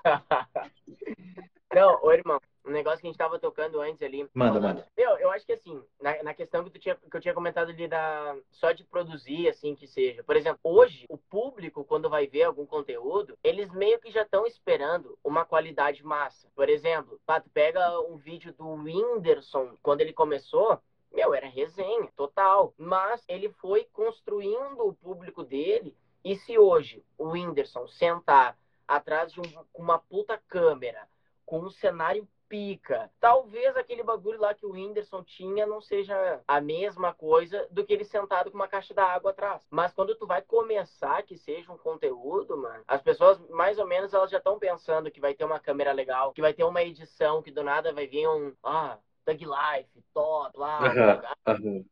[1.74, 4.28] não, ô irmão, um negócio que a gente tava tocando antes ali.
[4.34, 4.86] Manda, manda.
[4.96, 7.70] Meu, eu acho que assim, na, na questão que, tu tinha, que eu tinha comentado
[7.70, 10.24] ali da só de produzir, assim, que seja.
[10.24, 14.44] Por exemplo, hoje, o público, quando vai ver algum conteúdo, eles meio que já estão
[14.46, 16.48] esperando uma qualidade massa.
[16.56, 20.80] Por exemplo, tu pega um vídeo do Whindersson, quando ele começou,
[21.12, 22.74] meu, era resenha, total.
[22.76, 25.96] Mas ele foi construindo o público dele.
[26.24, 31.06] E se hoje o Whindersson sentar atrás de um, uma puta câmera,
[31.44, 33.10] com um cenário pica.
[33.20, 37.92] Talvez aquele bagulho lá que o Whindersson tinha não seja a mesma coisa do que
[37.92, 39.66] ele sentado com uma caixa d'água atrás.
[39.70, 44.12] Mas quando tu vai começar que seja um conteúdo, mano, as pessoas mais ou menos
[44.12, 47.42] elas já estão pensando que vai ter uma câmera legal, que vai ter uma edição,
[47.42, 51.34] que do nada vai vir um, ah, Thug Life, top, lá.
[51.48, 51.84] Uhum.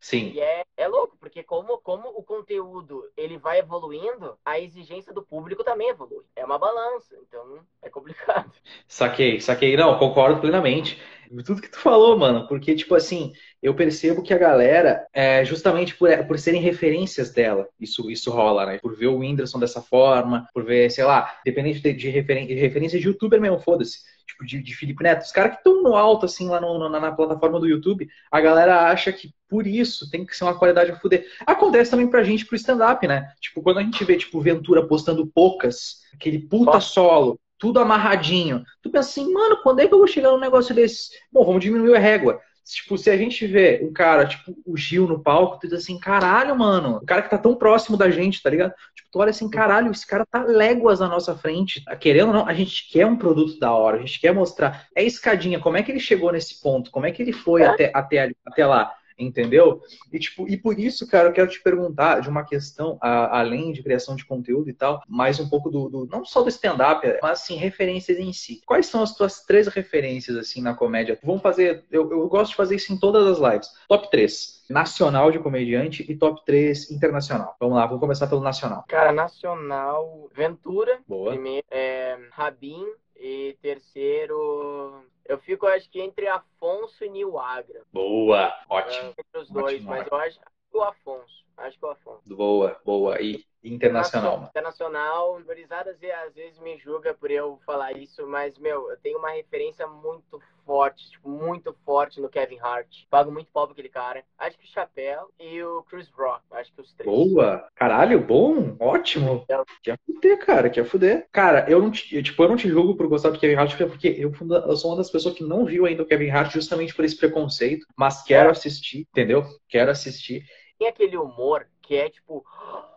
[0.00, 0.32] Sim.
[0.34, 5.22] E é, é louco, porque como, como o conteúdo ele vai evoluindo, a exigência do
[5.22, 6.24] público também evolui.
[6.34, 8.50] É uma balança, então é complicado.
[8.88, 9.76] Saquei, saquei.
[9.76, 11.00] Não, concordo plenamente.
[11.44, 15.96] Tudo que tu falou, mano, porque, tipo assim, eu percebo que a galera, é, justamente
[15.96, 18.78] por, por serem referências dela, isso, isso rola, né?
[18.78, 22.12] Por ver o Whindersson dessa forma, por ver, sei lá, dependente de, de,
[22.46, 25.82] de referência de youtuber mesmo, foda-se tipo de, de Felipe Neto, os caras que estão
[25.82, 29.66] no alto, assim, lá no, na, na, plataforma do YouTube, a galera acha que por
[29.66, 31.26] isso tem que ser uma qualidade a fuder.
[31.46, 33.32] Acontece também pra gente pro stand-up, né?
[33.40, 38.90] Tipo, quando a gente vê, tipo, Ventura postando poucas, aquele puta solo, tudo amarradinho, tu
[38.90, 41.10] pensa assim, mano, quando é que eu vou chegar num negócio desse?
[41.32, 42.40] Bom, vamos diminuir a régua.
[42.64, 45.98] Tipo, se a gente vê um cara, tipo, o Gil no palco, tu diz assim,
[45.98, 48.72] caralho, mano, o cara que tá tão próximo da gente, tá ligado?
[48.94, 51.84] Tipo, tu olha assim, caralho, esse cara tá léguas na nossa frente.
[51.84, 54.86] Tá querendo ou não, a gente quer um produto da hora, a gente quer mostrar.
[54.96, 56.90] É escadinha, como é que ele chegou nesse ponto?
[56.90, 57.66] Como é que ele foi é.
[57.66, 58.92] até, até, até lá?
[59.18, 59.80] Entendeu?
[60.12, 63.72] E, tipo, e por isso, cara, eu quero te perguntar de uma questão, a, além
[63.72, 67.06] de criação de conteúdo e tal, mais um pouco do, do não só do stand-up,
[67.22, 68.60] mas assim, referências em si.
[68.66, 71.18] Quais são as tuas três referências, assim, na comédia?
[71.22, 73.68] Vamos fazer, eu, eu gosto de fazer isso em todas as lives.
[73.88, 74.64] Top 3.
[74.68, 77.54] Nacional de comediante e top 3 internacional.
[77.60, 78.84] Vamos lá, vamos começar pelo nacional.
[78.88, 81.00] Cara, nacional, Ventura.
[81.06, 81.32] Boa.
[81.32, 87.82] Primeiro, é, Rabin e terceiro eu fico, acho que entre Afonso e Nil Agra.
[87.92, 89.06] Boa, ótimo.
[89.06, 90.16] É, entre os dois, ótimo, mas ótimo.
[90.16, 91.44] eu acho que o Afonso.
[91.56, 92.36] Acho que o Afonso.
[92.36, 93.22] Boa, boa.
[93.22, 94.46] E internacional?
[94.50, 95.96] Internacional, Gorizadas
[96.26, 100.40] às vezes me julga por eu falar isso, mas, meu, eu tenho uma referência muito
[100.64, 102.88] forte, tipo, muito forte no Kevin Hart.
[103.10, 104.24] Pago muito pau pra aquele cara.
[104.38, 106.42] Acho que o Chapéu e o Chris Rock.
[106.52, 107.10] Acho que os três.
[107.10, 107.68] Boa!
[107.74, 108.76] Caralho, bom!
[108.80, 109.44] Ótimo!
[109.48, 109.62] É.
[109.82, 111.26] Quer fuder, cara, quer fuder.
[111.30, 114.08] Cara, eu não te, tipo, eu não te julgo por gostar do Kevin Hart, porque
[114.08, 114.32] eu,
[114.66, 117.16] eu sou uma das pessoas que não viu ainda o Kevin Hart justamente por esse
[117.16, 119.44] preconceito, mas quero assistir, entendeu?
[119.68, 120.44] Quero assistir
[120.78, 122.44] tem aquele humor que é tipo,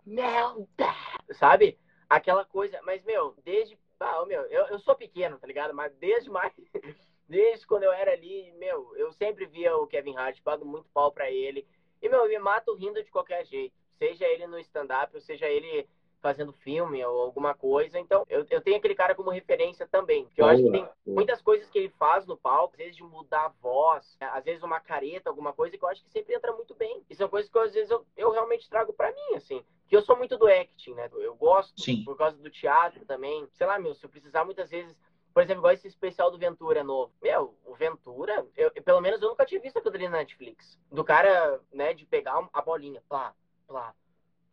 [0.04, 0.68] meu
[1.32, 1.78] sabe?
[2.08, 3.78] Aquela coisa, mas meu, desde.
[4.00, 5.74] Ah, meu, eu, eu sou pequeno, tá ligado?
[5.74, 6.52] Mas desde mais.
[7.28, 11.12] Desde quando eu era ali, meu, eu sempre via o Kevin Hart, pago muito pau
[11.12, 11.68] pra ele.
[12.00, 13.76] E, meu, eu me mato rindo de qualquer jeito.
[13.98, 15.86] Seja ele no stand-up, seja ele
[16.20, 17.98] fazendo filme ou alguma coisa.
[17.98, 20.24] Então, eu, eu tenho aquele cara como referência também.
[20.24, 23.02] Porque eu acho que tem muitas coisas que ele faz no palco, às vezes de
[23.02, 26.52] mudar a voz, às vezes uma careta, alguma coisa, que eu acho que sempre entra
[26.52, 27.02] muito bem.
[27.08, 29.64] E são coisas que às vezes eu, eu realmente trago para mim, assim.
[29.86, 31.08] Que eu sou muito do acting, né?
[31.14, 32.04] Eu gosto Sim.
[32.04, 33.46] por causa do teatro também.
[33.52, 34.96] Sei lá, meu, se eu precisar muitas vezes
[35.32, 37.12] por exemplo, igual esse especial do Ventura novo.
[37.22, 40.76] Meu, o Ventura, eu, pelo menos eu nunca tinha visto aquilo ali na Netflix.
[40.90, 43.32] Do cara, né, de pegar a bolinha, plá,
[43.64, 43.94] plá,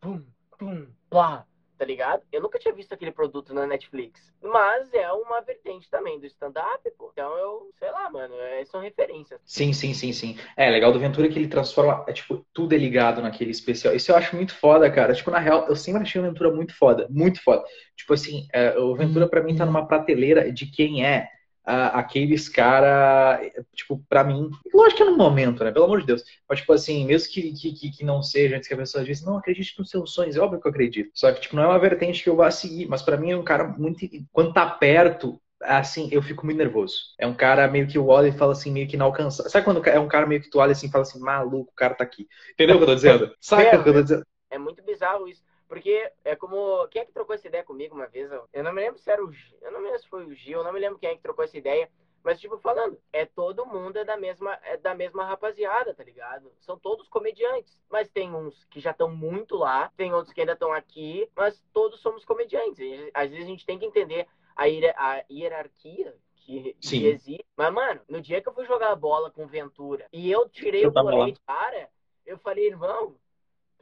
[0.00, 0.24] pum,
[0.56, 1.44] pum, plá
[1.76, 2.22] tá ligado?
[2.32, 4.32] Eu nunca tinha visto aquele produto na Netflix.
[4.42, 7.10] Mas é uma vertente também do stand-up, pô.
[7.12, 9.40] Então eu, sei lá, mano, é, são referências.
[9.44, 10.38] Sim, sim, sim, sim.
[10.56, 13.94] É, legal do Ventura que ele transforma, é, tipo, tudo é ligado naquele especial.
[13.94, 15.14] Isso eu acho muito foda, cara.
[15.14, 17.62] Tipo, na real, eu sempre achei o Ventura muito foda, muito foda.
[17.96, 21.28] Tipo assim, é, o Ventura para mim tá numa prateleira de quem é
[21.66, 23.40] aqueles cara,
[23.74, 25.72] tipo, para mim, lógico que é no momento, né?
[25.72, 26.22] Pelo amor de Deus.
[26.48, 29.36] Mas, tipo assim, mesmo que, que, que não seja, antes que a pessoa diz, não,
[29.36, 31.10] acredite nos seus sonhos, é óbvio que eu acredito.
[31.12, 33.36] Só que, tipo, não é uma vertente que eu vá seguir, mas para mim é
[33.36, 34.06] um cara muito.
[34.32, 36.98] Quando tá perto, assim, eu fico muito nervoso.
[37.18, 39.50] É um cara meio que o olha e fala assim, meio que inalcançável.
[39.50, 41.76] Sabe quando é um cara meio que tu olha assim e fala assim, maluco, o
[41.76, 42.28] cara tá aqui.
[42.52, 43.34] Entendeu o que eu tô dizendo?
[43.40, 44.26] Sabe o que eu tô dizendo?
[44.50, 45.42] É muito bizarro isso.
[45.68, 46.86] Porque é como.
[46.88, 48.30] Quem é que trocou essa ideia comigo uma vez?
[48.52, 49.58] Eu não me lembro se era o Gil.
[49.60, 51.22] Eu não me lembro se foi o Gil, eu não me lembro quem é que
[51.22, 51.90] trocou essa ideia.
[52.26, 56.50] Mas, tipo, falando, é todo mundo é da mesma, é da mesma rapaziada, tá ligado?
[56.58, 57.80] São todos comediantes.
[57.88, 61.64] Mas tem uns que já estão muito lá, tem outros que ainda estão aqui, mas
[61.72, 62.84] todos somos comediantes.
[63.14, 64.26] Às vezes a gente tem que entender
[64.56, 67.46] a, a hierarquia que, que, existe.
[67.56, 70.84] Mas, mano, no dia que eu fui jogar a bola com Ventura e eu tirei
[70.84, 71.88] eu o colete cara,
[72.24, 73.16] eu falei, irmão,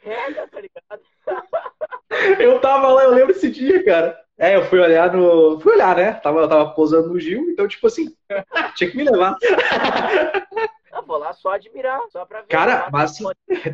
[0.04, 1.02] pega, tá ligado?
[2.38, 4.22] eu tava lá, eu lembro esse dia, cara.
[4.36, 5.58] É, eu fui olhar no.
[5.60, 6.12] Fui olhar, né?
[6.14, 8.14] Tava, tava posando no Gil, então, tipo assim.
[8.74, 9.36] Tinha que me levar.
[10.92, 12.46] Eu vou lá só admirar, só pra ver.
[12.46, 13.24] Cara, mas assim,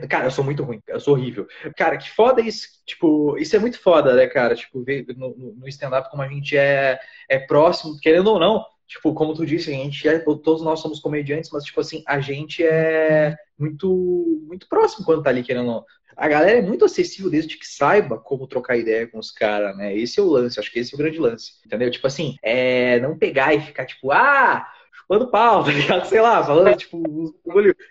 [0.09, 1.47] cara, eu sou muito ruim, eu sou horrível.
[1.77, 4.55] Cara, que foda isso, tipo, isso é muito foda, né, cara?
[4.55, 9.15] Tipo, ver no, no stand-up como a gente é, é próximo, querendo ou não, tipo,
[9.15, 12.65] como tu disse, a gente é, todos nós somos comediantes, mas, tipo assim, a gente
[12.65, 15.85] é muito, muito próximo quando tá ali, querendo.
[16.17, 19.97] A galera é muito acessível desde que saiba como trocar ideia com os caras, né?
[19.97, 21.89] Esse é o lance, acho que esse é o grande lance, entendeu?
[21.89, 26.05] Tipo assim, é não pegar e ficar tipo, ah, chupando pau, tá ligado?
[26.07, 27.01] Sei lá, falando, tipo,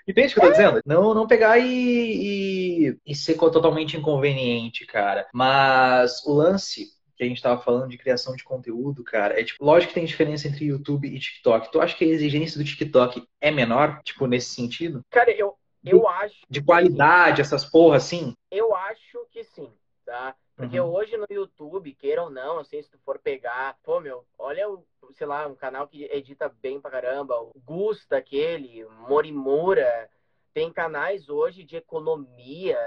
[0.05, 0.81] entende o que eu tô dizendo?
[0.85, 5.25] Não, não pegar e, e, e ser totalmente inconveniente, cara.
[5.33, 9.63] Mas o lance que a gente tava falando de criação de conteúdo, cara, é tipo,
[9.63, 11.69] lógico que tem diferença entre YouTube e TikTok.
[11.69, 15.01] Tu acha que a exigência do TikTok é menor, tipo, nesse sentido?
[15.09, 15.53] Cara, eu,
[15.83, 16.37] eu acho.
[16.49, 18.33] De qualidade, essas porra assim?
[18.49, 19.69] Eu acho que sim,
[20.05, 20.33] tá?
[20.55, 20.93] Porque uhum.
[20.93, 24.85] hoje no YouTube, queira ou não, assim, se tu for pegar, pô, meu, olha o,
[25.13, 30.09] sei lá, um canal que edita bem pra caramba, o Gusta, aquele, Morimura,
[30.53, 32.77] tem canais hoje de economia,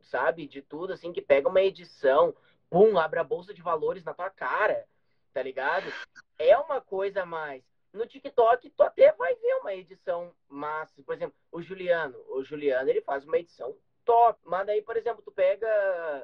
[0.00, 2.34] sabe, de tudo, assim, que pega uma edição,
[2.70, 4.86] pum, abre a bolsa de valores na tua cara,
[5.32, 5.92] tá ligado?
[6.38, 7.62] É uma coisa mais.
[7.92, 11.00] No TikTok, tu até vai ver uma edição massa.
[11.02, 12.18] Por exemplo, o Juliano.
[12.28, 14.38] O Juliano, ele faz uma edição top.
[14.44, 15.66] Mas daí, por exemplo, tu pega.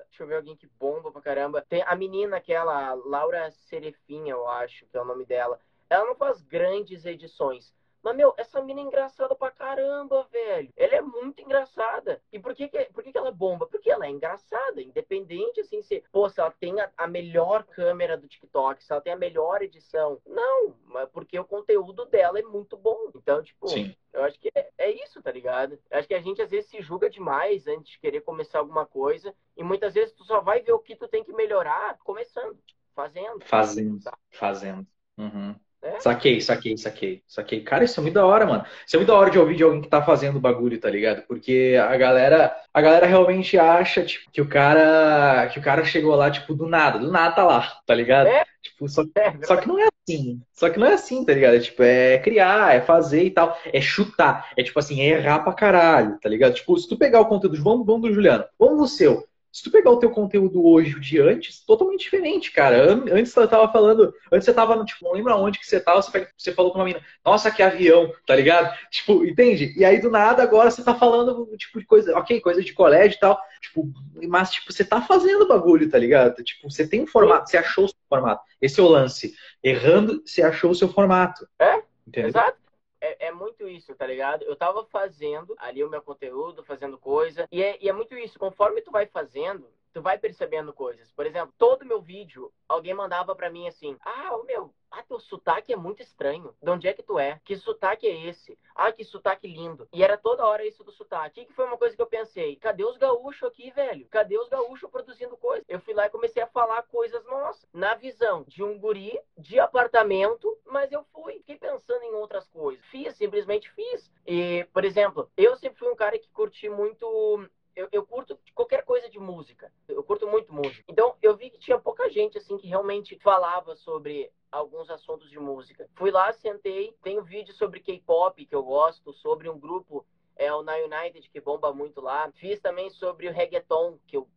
[0.09, 1.63] Deixa eu ver alguém que bomba pra caramba.
[1.63, 5.61] Tem a menina, aquela, Laura Serefinha, eu acho que é o nome dela.
[5.89, 7.73] Ela não faz grandes edições.
[8.03, 10.73] Mas, meu, essa mina é engraçada pra caramba, velho.
[10.77, 12.23] Ela é muito engraçada.
[12.33, 13.67] E por que, que, por que, que ela bomba?
[13.67, 14.81] Porque ela é engraçada.
[14.81, 19.01] Independente, assim, se, pô, se ela tem a, a melhor câmera do TikTok, se ela
[19.01, 20.21] tem a melhor edição.
[20.27, 23.11] Não, mas porque o conteúdo dela é muito bom.
[23.15, 23.95] Então, tipo, Sim.
[24.13, 25.79] eu acho que é, é isso, tá ligado?
[25.91, 28.87] Eu acho que a gente às vezes se julga demais antes de querer começar alguma
[28.87, 29.35] coisa.
[29.57, 32.59] E muitas vezes tu só vai ver o que tu tem que melhorar começando,
[32.95, 33.45] fazendo.
[33.45, 34.17] Fazendo, tá?
[34.31, 34.87] fazendo.
[35.19, 35.55] Uhum.
[35.83, 35.99] É?
[36.01, 37.61] Saquei, saquei, saquei, saquei.
[37.63, 38.65] Cara, isso é muito da hora, mano.
[38.87, 40.91] Isso é muito da hora de ouvir de alguém que tá fazendo o bagulho, tá
[40.91, 41.23] ligado?
[41.27, 46.15] Porque a galera, a galera realmente acha, tipo, que o cara, que o cara chegou
[46.15, 48.27] lá, tipo, do nada, do nada tá lá, tá ligado?
[48.27, 48.45] É?
[48.63, 50.43] Tipo, só, é, só que não é assim.
[50.53, 51.57] Só que não é assim, tá ligado?
[51.57, 53.57] É, tipo, é criar, é fazer e tal.
[53.73, 54.51] É chutar.
[54.57, 56.55] É tipo assim, é errar pra caralho, tá ligado?
[56.55, 59.27] Tipo, se tu pegar o conteúdo, vamos, vamos do Juliano, vamos no seu.
[59.53, 62.95] Se tu pegar o teu conteúdo hoje, o de antes, totalmente diferente, cara.
[63.13, 66.29] Antes eu tava falando, antes você tava, tipo, não lembro aonde que você tava, você,
[66.37, 68.73] você falou com uma menina, nossa, que avião, tá ligado?
[68.91, 69.75] Tipo, entende?
[69.77, 73.17] E aí do nada agora você tá falando, tipo, de coisa, ok, coisa de colégio
[73.17, 73.93] e tal, tipo,
[74.29, 76.43] mas, tipo, você tá fazendo bagulho, tá ligado?
[76.45, 78.43] Tipo, você tem um formato, você achou o seu formato.
[78.63, 79.35] Esse é o lance.
[79.63, 81.47] Errando, você achou o seu formato.
[81.59, 81.83] É?
[82.07, 82.29] Entendeu?
[82.29, 82.70] Exato
[83.01, 84.43] é, é, muito isso, tá ligado?
[84.43, 88.39] Eu tava fazendo ali o meu conteúdo, fazendo coisa, e é, e é muito isso.
[88.39, 91.11] Conforme tu vai fazendo, tu vai percebendo coisas.
[91.13, 95.21] Por exemplo, todo meu vídeo, alguém mandava para mim assim: Ah, o meu, ah, teu
[95.21, 96.55] sotaque é muito estranho.
[96.61, 97.41] De onde é que tu é?
[97.45, 98.59] Que sotaque é esse?
[98.75, 99.89] Ah, que sotaque lindo.
[99.93, 101.41] E era toda hora isso do sotaque.
[101.41, 104.07] E que foi uma coisa que eu pensei: cadê os gaúchos aqui, velho?
[104.09, 105.65] Cadê os gaúchos produzindo coisa?
[105.69, 107.65] Eu fui lá e comecei a falar coisas nossas.
[107.73, 111.35] Na visão de um guri, de apartamento, mas eu fui.
[111.35, 112.85] Fiquei pensando em outras coisas.
[112.87, 114.11] Fiz, simplesmente fiz.
[114.27, 118.85] E, por exemplo, eu sempre fui um cara que curti muito eu, eu, curto qualquer
[118.85, 119.73] coisa de música.
[119.89, 120.85] Eu curto muito música.
[120.89, 125.39] Então, eu vi que tinha pouca gente, assim, que realmente falava sobre alguns assuntos de
[125.39, 125.89] música.
[125.95, 130.05] Fui lá, sentei, tem um vídeo sobre K-pop que eu gosto, sobre um grupo,
[130.37, 132.31] é o Na United, que bomba muito lá.
[132.33, 134.29] Fiz também sobre o reggaeton, que eu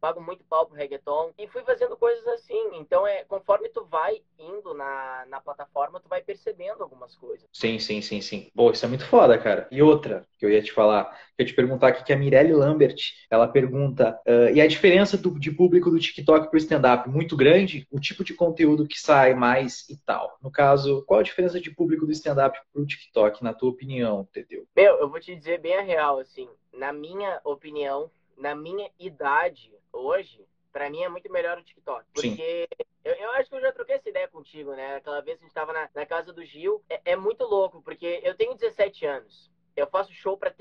[0.00, 1.32] pago muito pau pro reggaeton.
[1.38, 2.70] E fui fazendo coisas assim.
[2.74, 7.48] Então, é conforme tu vai indo na, na plataforma, tu vai percebendo algumas coisas.
[7.52, 8.50] Sim, sim, sim, sim.
[8.54, 9.66] Pô, isso é muito foda, cara.
[9.70, 12.16] E outra que eu ia te falar, que eu ia te perguntar aqui, que a
[12.16, 12.96] Mirelle Lambert,
[13.30, 17.08] ela pergunta, uh, e a diferença do, de público do TikTok pro stand-up?
[17.08, 17.86] Muito grande?
[17.90, 20.36] O tipo de conteúdo que sai mais e tal?
[20.42, 24.66] No caso, qual a diferença de público do stand-up pro TikTok, na tua opinião, entendeu?
[24.76, 26.48] Meu, eu vou te dizer bem a real, assim.
[26.72, 32.04] Na minha opinião, na minha idade hoje, para mim é muito melhor o TikTok.
[32.12, 32.68] Porque
[33.02, 34.96] eu, eu, acho que eu já troquei essa ideia contigo, né?
[34.96, 36.84] Aquela vez que a gente tava na, na casa do Gil.
[36.88, 39.50] É, é, muito louco, porque eu tenho 17 anos.
[39.74, 40.54] Eu faço show para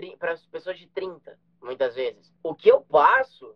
[0.51, 2.33] pessoas de 30, muitas vezes.
[2.43, 3.55] O que eu passo,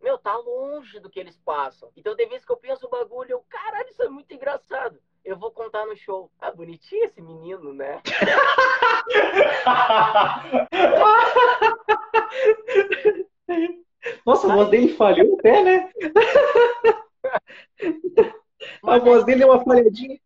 [0.00, 1.90] meu, tá longe do que eles passam.
[1.96, 4.98] Então tem vezes que eu penso o bagulho, eu, caralho, isso é muito engraçado.
[5.24, 6.30] Eu vou contar no show.
[6.38, 8.00] Ah, bonitinho esse menino, né?
[14.24, 15.90] Nossa, a voz dele falhou até, né?
[18.82, 20.20] a voz dele é uma falhadinha.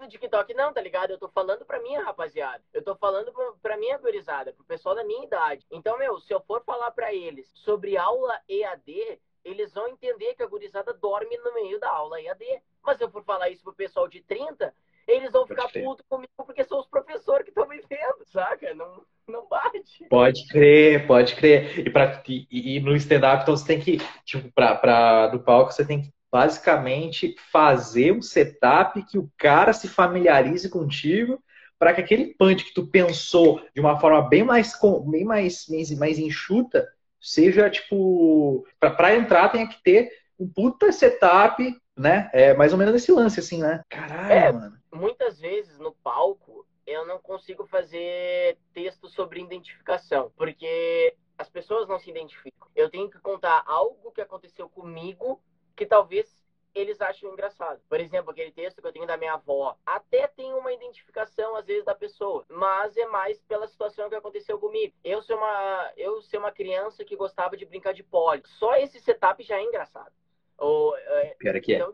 [0.00, 1.10] No TikTok, não, tá ligado?
[1.10, 2.62] Eu tô falando pra minha rapaziada.
[2.72, 5.66] Eu tô falando pra, pra minha gurizada, pro pessoal da minha idade.
[5.70, 10.42] Então, meu, se eu for falar pra eles sobre aula EAD, eles vão entender que
[10.42, 12.44] a gurizada dorme no meio da aula EAD.
[12.82, 14.74] Mas se eu for falar isso pro pessoal de 30,
[15.06, 18.74] eles vão ficar putos comigo porque são os professores que estão me vendo, saca?
[18.74, 20.04] Não, não bate.
[20.08, 21.86] Pode crer, pode crer.
[21.86, 25.72] E, pra, e, e no stand-up, então você tem que, tipo, pra, pra, do palco,
[25.72, 31.42] você tem que basicamente fazer um setup que o cara se familiarize contigo
[31.78, 34.72] para que aquele punch que tu pensou de uma forma bem mais,
[35.06, 35.66] bem mais,
[35.98, 36.88] mais enxuta
[37.20, 41.62] seja, tipo, para entrar tem que ter um puta setup,
[41.96, 42.30] né?
[42.32, 43.80] É mais ou menos esse lance, assim, né?
[43.88, 44.76] Caralho, é, mano.
[44.92, 51.98] Muitas vezes no palco eu não consigo fazer texto sobre identificação, porque as pessoas não
[51.98, 52.68] se identificam.
[52.74, 55.42] Eu tenho que contar algo que aconteceu comigo
[55.74, 56.26] que talvez
[56.74, 57.80] eles acham engraçado.
[57.88, 61.66] Por exemplo, aquele texto que eu tenho da minha avó, até tem uma identificação às
[61.66, 64.94] vezes da pessoa, mas é mais pela situação que aconteceu comigo.
[65.02, 68.42] Eu sou uma, eu ser uma criança que gostava de brincar de pole.
[68.44, 70.12] Só esse setup já é engraçado.
[70.58, 71.86] Ou, é, Pior que é.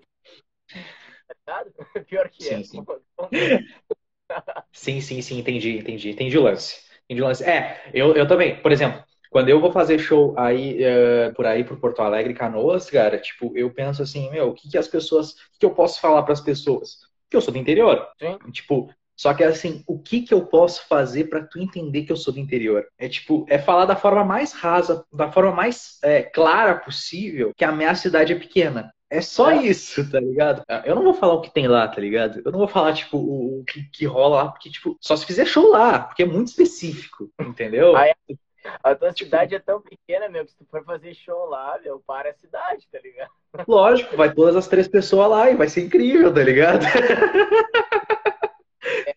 [1.44, 1.64] Tá
[2.06, 2.62] Pior que sim, é.
[2.64, 2.84] Sim.
[4.72, 6.10] sim, sim, sim, entendi, entendi.
[6.10, 6.80] Entendi o lance.
[7.04, 7.44] Entendi o lance.
[7.44, 11.64] É, eu, eu também, por exemplo, quando eu vou fazer show aí uh, por aí
[11.64, 15.30] por Porto Alegre, Canoas, cara, tipo, eu penso assim, meu, o que, que as pessoas,
[15.30, 16.98] o que, que eu posso falar para as pessoas?
[17.30, 18.06] Que eu sou do interior.
[18.20, 18.38] Sim.
[18.52, 22.16] Tipo, só que assim, o que que eu posso fazer para tu entender que eu
[22.16, 22.86] sou do interior?
[22.98, 27.64] É tipo, é falar da forma mais rasa, da forma mais é, clara possível que
[27.64, 28.92] a minha cidade é pequena.
[29.12, 29.56] É só é.
[29.56, 30.64] isso, tá ligado?
[30.86, 32.40] Eu não vou falar o que tem lá, tá ligado?
[32.42, 35.44] Eu não vou falar, tipo, o, que, que rola lá, porque, tipo, só se fizer
[35.44, 37.94] show lá, porque é muito específico, entendeu?
[37.94, 38.14] Ah, é.
[38.82, 42.02] A tua cidade é tão pequena, meu, que se tu for fazer show lá, meu,
[42.06, 43.30] para a cidade, tá ligado?
[43.68, 46.86] Lógico, vai todas as três pessoas lá e vai ser incrível, tá ligado?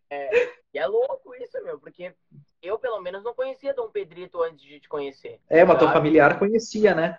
[0.10, 2.14] É, e é louco isso, meu, porque
[2.62, 5.40] eu, pelo menos, não conhecia Dom Pedrito antes de te conhecer.
[5.50, 7.18] É, mas teu familiar conhecia, né?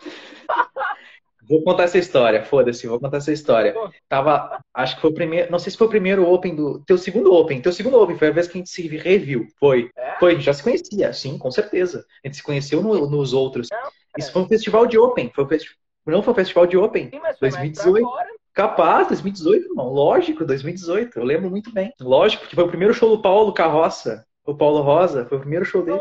[1.48, 3.74] Vou contar essa história, foda-se, vou contar essa história.
[4.08, 6.82] Tava, acho que foi o primeiro, não sei se foi o primeiro Open do.
[6.86, 9.46] Teu segundo Open, teu segundo Open, foi a vez que a gente se reviu.
[9.58, 9.90] Foi.
[9.96, 10.18] É?
[10.18, 12.04] Foi, já se conhecia, sim, com certeza.
[12.24, 13.68] A gente se conheceu no, nos outros.
[13.70, 15.30] Não, Isso foi um festival de Open.
[15.34, 15.70] Foi um festi...
[16.06, 17.10] Não foi um festival de Open.
[17.10, 18.06] Sim, mas foi 2018.
[18.52, 19.88] Capaz, 2018, irmão.
[19.88, 21.18] Lógico, 2018.
[21.18, 21.92] Eu lembro muito bem.
[22.00, 24.24] Lógico, porque foi o primeiro show do Paulo Carroça.
[24.46, 25.98] O Paulo Rosa, foi o primeiro show dele.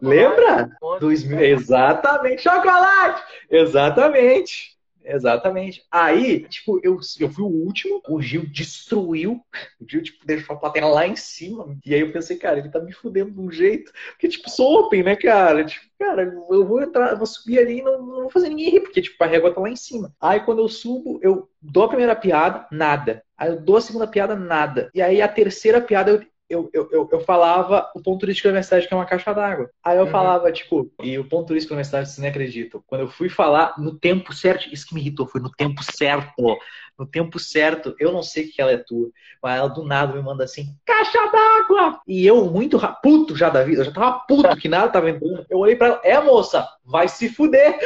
[0.00, 0.70] Lembra?
[1.00, 3.22] 2000, exatamente, chocolate!
[3.50, 4.72] Exatamente.
[5.04, 5.84] Exatamente.
[5.90, 9.40] Aí, tipo, eu, eu fui o último, o Gil destruiu,
[9.80, 11.76] o Gil, tipo, deixou a plateia lá em cima.
[11.84, 13.92] E aí eu pensei, cara, ele tá me fudendo de um jeito.
[14.12, 15.64] Porque, tipo, sou open, né, cara?
[15.64, 18.80] Tipo, cara, eu vou entrar, vou subir ali e não, não vou fazer ninguém rir,
[18.80, 20.12] porque, tipo, a régua tá lá em cima.
[20.20, 23.22] Aí quando eu subo, eu dou a primeira piada, nada.
[23.36, 24.90] Aí eu dou a segunda piada, nada.
[24.94, 26.22] E aí a terceira piada eu,
[26.52, 29.70] eu, eu, eu, falava o ponto turístico da universidade, que é uma caixa d'água.
[29.82, 30.10] Aí eu uhum.
[30.10, 32.82] falava, tipo, e o ponto turístico da universidade, vocês nem acreditam.
[32.86, 36.58] Quando eu fui falar no tempo certo, isso que me irritou, foi no tempo certo.
[36.98, 39.10] No tempo certo, eu não sei que ela é tua,
[39.42, 42.00] mas ela do nada me manda assim, caixa d'água!
[42.06, 45.46] E eu, muito puto já da vida, eu já tava puto que nada tava entrando.
[45.48, 47.78] Eu olhei pra ela, é moça, vai se fuder!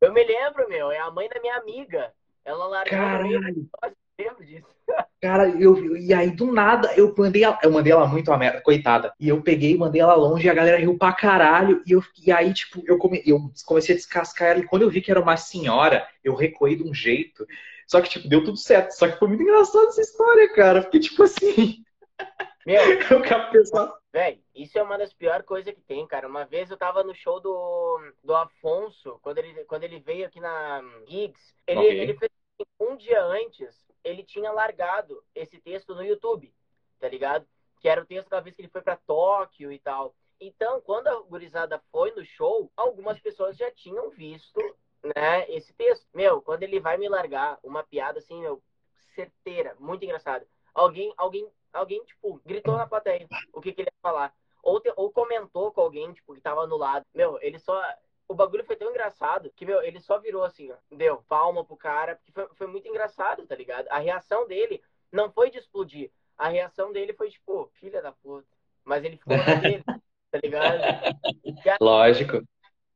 [0.00, 2.12] Eu me lembro, meu, é a mãe da minha amiga.
[2.44, 3.68] Ela largou Caralho.
[4.22, 4.66] Lembro disso.
[5.20, 8.60] Cara, eu, e aí do nada eu mandei ela, eu mandei ela muito a merda,
[8.60, 9.14] coitada.
[9.18, 11.82] E eu peguei, mandei ela longe e a galera riu pra caralho.
[11.86, 14.60] E, eu, e aí, tipo, eu, come, eu comecei a descascar ela.
[14.60, 17.46] E quando eu vi que era uma senhora, eu recuei de um jeito.
[17.86, 18.90] Só que, tipo, deu tudo certo.
[18.92, 20.82] Só que foi muito engraçado essa história, cara.
[20.82, 21.84] Fiquei tipo assim.
[22.66, 23.92] Meu, eu quero pensar.
[24.12, 26.28] Véi, isso é uma das piores coisas que tem, cara.
[26.28, 30.38] Uma vez eu tava no show do, do Afonso, quando ele, quando ele veio aqui
[30.38, 31.54] na Gigs.
[31.66, 32.00] Ele, okay.
[32.00, 32.30] ele fez
[32.80, 36.52] um dia antes, ele tinha largado esse texto no YouTube,
[36.98, 37.46] tá ligado?
[37.80, 40.14] Que era o texto da vez que ele foi para Tóquio e tal.
[40.40, 44.60] Então, quando a gurizada foi no show, algumas pessoas já tinham visto,
[45.14, 46.06] né, esse texto.
[46.12, 48.60] Meu, quando ele vai me largar uma piada assim, meu,
[49.14, 50.46] certeira, muito engraçado.
[50.74, 54.34] Alguém, alguém, alguém, tipo, gritou na plateia o que, que ele ia falar.
[54.62, 57.04] Ou, te, ou comentou com alguém, tipo, que tava no lado.
[57.14, 57.80] Meu, ele só
[58.28, 60.76] o bagulho foi tão engraçado que, meu, ele só virou assim, ó.
[60.90, 63.86] Deu palma pro cara, porque foi, foi muito engraçado, tá ligado?
[63.88, 66.10] A reação dele não foi de explodir.
[66.36, 68.48] A reação dele foi tipo, filha da puta.
[68.84, 70.78] Mas ele ficou na dele, tá ligado?
[71.64, 72.42] Já, Lógico.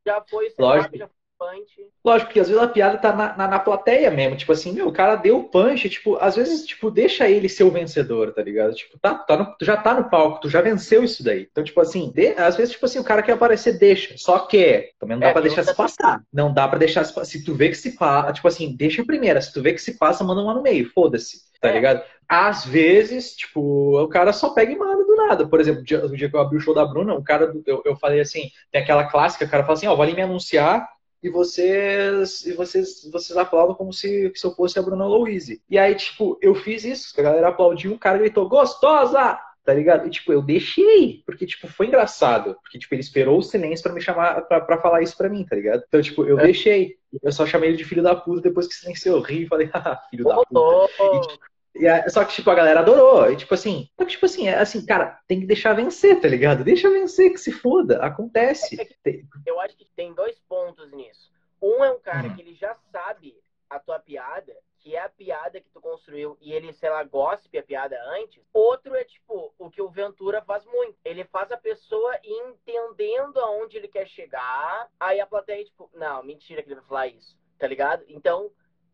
[0.05, 0.97] Já foi, Lógico.
[0.97, 1.91] já punch.
[2.05, 4.37] Lógico, porque às vezes a piada tá na, na, na, plateia mesmo.
[4.37, 7.64] Tipo assim, meu, o cara deu o punch, tipo, às vezes, tipo, deixa ele ser
[7.64, 8.74] o vencedor, tá ligado?
[8.74, 11.49] Tipo, tá, tá no, tu já tá no palco, tu já venceu isso daí.
[11.51, 14.14] Então, tipo assim, de, às vezes, tipo assim, o cara quer aparecer, deixa.
[14.16, 16.22] Só que também não dá é, pra deixar se passar.
[16.32, 19.07] Não dá pra deixar se Se tu vê que se passa, tipo assim, deixa a
[19.07, 19.41] primeira.
[19.41, 21.47] Se tu vê que se passa, manda uma no meio, foda-se.
[21.61, 21.72] Tá é.
[21.72, 22.03] ligado?
[22.28, 25.47] Às vezes, tipo, o cara só pega e manda do nada.
[25.47, 27.53] Por exemplo, o dia, o dia que eu abri o show da Bruna, o cara,
[27.64, 30.14] eu, eu falei assim, tem aquela clássica, o cara fala assim, ó, oh, vou ali
[30.14, 30.89] me anunciar,
[31.27, 35.61] e vocês e vocês vocês aplaudam como se, se eu fosse a Bruna Louise.
[35.68, 39.39] E aí, tipo, eu fiz isso, a galera aplaudiu, o cara gritou, gostosa!
[39.64, 40.07] Tá ligado?
[40.07, 42.57] E, tipo, eu deixei, porque, tipo, foi engraçado.
[42.62, 45.57] Porque, tipo, ele esperou o silêncio para me chamar, para falar isso para mim, tá
[45.57, 45.83] ligado?
[45.89, 46.45] Então, tipo, eu é.
[46.45, 46.95] deixei.
[47.20, 49.16] Eu só chamei ele de filho da puta depois que silenciou.
[49.16, 50.61] Eu ri e falei, ah, filho da puta.
[51.03, 51.39] E,
[51.79, 53.31] e, só que, tipo, a galera adorou.
[53.31, 56.29] E, tipo assim, só que, tipo assim, é assim, cara, tem que deixar vencer, tá
[56.29, 56.64] ligado?
[56.64, 57.99] Deixa vencer, que se foda.
[58.05, 58.81] Acontece.
[58.81, 61.31] É eu acho que tem dois pontos nisso.
[61.61, 62.35] Um é um cara hum.
[62.35, 63.35] que ele já sabe
[63.68, 64.53] a tua piada
[64.87, 68.41] que é a piada que tu construiu e ele, sei lá, gospe a piada antes.
[68.53, 70.97] Outro é, tipo, o que o Ventura faz muito.
[71.05, 76.62] Ele faz a pessoa entendendo aonde ele quer chegar, aí a plateia, tipo, não, mentira
[76.62, 78.05] que ele vai falar isso, tá ligado?
[78.07, 78.49] Então,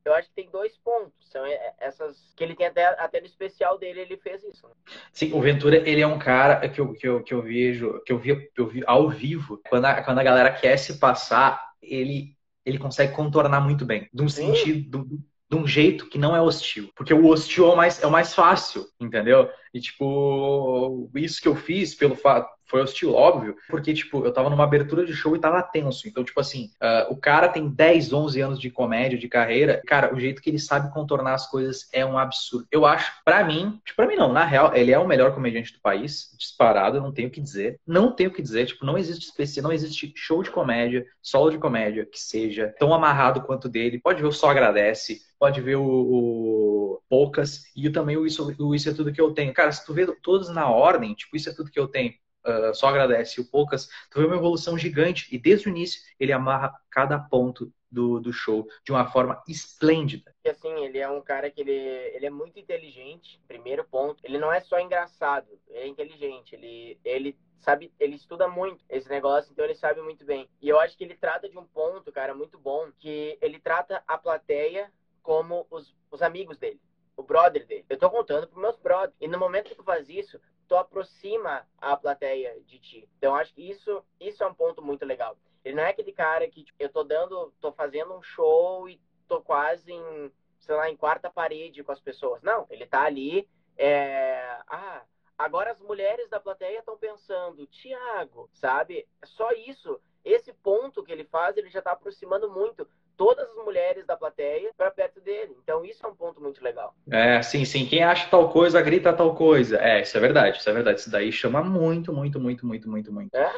[0.04, 1.12] eu acho que tem dois pontos.
[1.30, 1.42] São
[1.78, 2.32] essas.
[2.36, 4.66] Que ele tem até, até no especial dele, ele fez isso.
[4.66, 4.74] Né?
[5.12, 8.12] Sim, o Ventura, ele é um cara que eu, que eu, que eu vejo, que
[8.12, 9.60] eu vi, eu vi ao vivo.
[9.68, 14.08] Quando a, quando a galera quer se passar, ele, ele consegue contornar muito bem.
[14.12, 14.54] De um Sim.
[14.54, 15.06] sentido
[15.52, 16.90] de um jeito que não é hostil.
[16.96, 19.50] Porque o hostil é o mais, é o mais fácil, entendeu?
[19.74, 24.48] E, tipo, isso que eu fiz pelo fato foi hostil, óbvio, porque, tipo, eu tava
[24.48, 26.08] numa abertura de show e tava tenso.
[26.08, 29.82] Então, tipo assim, uh, o cara tem 10, 11 anos de comédia, de carreira.
[29.86, 32.66] Cara, o jeito que ele sabe contornar as coisas é um absurdo.
[32.72, 35.74] Eu acho, para mim, tipo, pra mim não, na real, ele é o melhor comediante
[35.74, 37.78] do país, disparado, eu não tenho o que dizer.
[37.86, 41.50] Não tenho o que dizer, tipo, não existe especial, não existe show de comédia, solo
[41.50, 44.00] de comédia que seja tão amarrado quanto dele.
[44.00, 48.74] Pode ver o Só Agradece, pode ver o, o Poucas e também o isso, o
[48.74, 49.52] isso é Tudo Que Eu Tenho.
[49.52, 52.14] Cara, se tu vê todos na ordem, tipo, Isso é Tudo Que Eu Tenho,
[52.44, 55.28] uh, só agradece o Poucas, tu vê uma evolução gigante.
[55.34, 60.34] E desde o início ele amarra cada ponto do, do show de uma forma esplêndida.
[60.44, 64.20] E assim, ele é um cara que ele, ele é muito inteligente, primeiro ponto.
[64.24, 66.54] Ele não é só engraçado, ele é inteligente.
[66.54, 70.48] Ele, ele sabe, ele estuda muito esse negócio, então ele sabe muito bem.
[70.60, 74.02] E eu acho que ele trata de um ponto, cara, muito bom, que ele trata
[74.08, 74.90] a plateia
[75.22, 76.80] como os, os amigos dele
[77.16, 77.84] o brother dele.
[77.88, 79.14] Eu tô contando pros meus brothers.
[79.20, 80.40] E no momento que tu faz isso,
[80.72, 83.08] tu aproxima a plateia de ti.
[83.18, 85.36] Então acho que isso, isso é um ponto muito legal.
[85.62, 88.98] Ele não é aquele cara que tipo, eu tô dando, tô fazendo um show e
[89.28, 92.40] tô quase em, sei lá, em quarta parede com as pessoas.
[92.40, 93.46] Não, ele tá ali,
[93.76, 94.40] é...
[94.66, 95.02] ah,
[95.36, 99.06] agora as mulheres da plateia estão pensando, Tiago, sabe?
[99.24, 104.06] Só isso, esse ponto que ele faz, ele já tá aproximando muito todas as mulheres
[104.06, 105.56] da plateia para perto dele.
[105.62, 106.94] Então isso é um ponto muito legal.
[107.10, 107.86] É, sim, sim.
[107.86, 109.78] Quem acha tal coisa, grita tal coisa.
[109.78, 111.00] É, isso é verdade, isso é verdade.
[111.00, 113.34] Isso daí chama muito, muito, muito, muito, muito, muito.
[113.34, 113.52] É?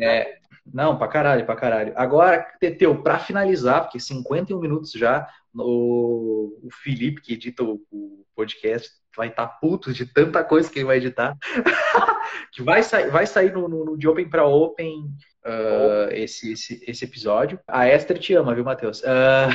[0.00, 0.38] é
[0.72, 1.92] não, pra caralho, pra caralho.
[1.96, 8.24] Agora, Teteu, pra finalizar, porque 51 minutos já, o, o Felipe, que edita o, o
[8.34, 11.36] podcast, vai estar tá puto de tanta coisa que ele vai editar.
[12.52, 15.10] que vai, sair, vai sair no, no, no de Open para Open
[15.44, 17.58] uh, esse, esse, esse episódio.
[17.66, 19.00] A Esther te ama, viu, Matheus?
[19.02, 19.50] Uh...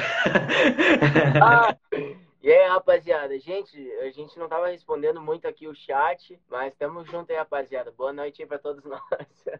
[1.41, 1.75] ah,
[2.41, 3.37] e aí, rapaziada?
[3.39, 7.93] Gente, a gente não tava respondendo muito aqui o chat, mas estamos juntos aí, rapaziada.
[7.97, 9.01] Boa noite aí pra todos nós.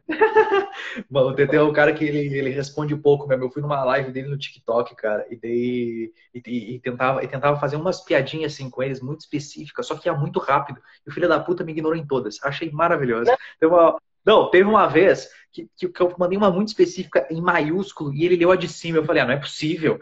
[1.09, 3.45] Bom, o TT é um cara que ele, ele responde pouco mesmo.
[3.45, 7.27] Eu fui numa live dele no TikTok, cara, e, dei, e, e, e, tentava, e
[7.27, 10.81] tentava fazer umas piadinhas assim com eles, muito específicas, só que ia muito rápido.
[11.05, 12.37] E o filho da puta me ignorou em todas.
[12.43, 13.31] Achei maravilhoso.
[13.59, 17.41] Teve uma, não, teve uma vez que, que, que, eu mandei uma muito específica em
[17.41, 18.97] maiúsculo e ele leu a de cima.
[18.97, 19.99] Eu falei, ah, não é possível.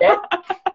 [0.00, 0.56] É?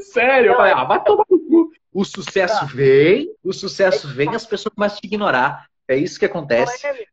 [0.00, 1.72] Sério, eu falei, ah, vai tomar no cu.
[1.92, 2.66] O sucesso tá.
[2.66, 5.70] vem, o sucesso é vem e as pessoas começam a te ignorar.
[5.88, 6.86] É isso que acontece.
[6.86, 7.08] É,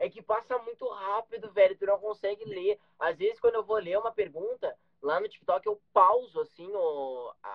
[0.00, 1.76] é, que passa muito rápido, velho.
[1.76, 2.76] Tu não consegue ler.
[2.98, 6.68] Às vezes, quando eu vou ler uma pergunta, lá no TikTok eu pauso, assim,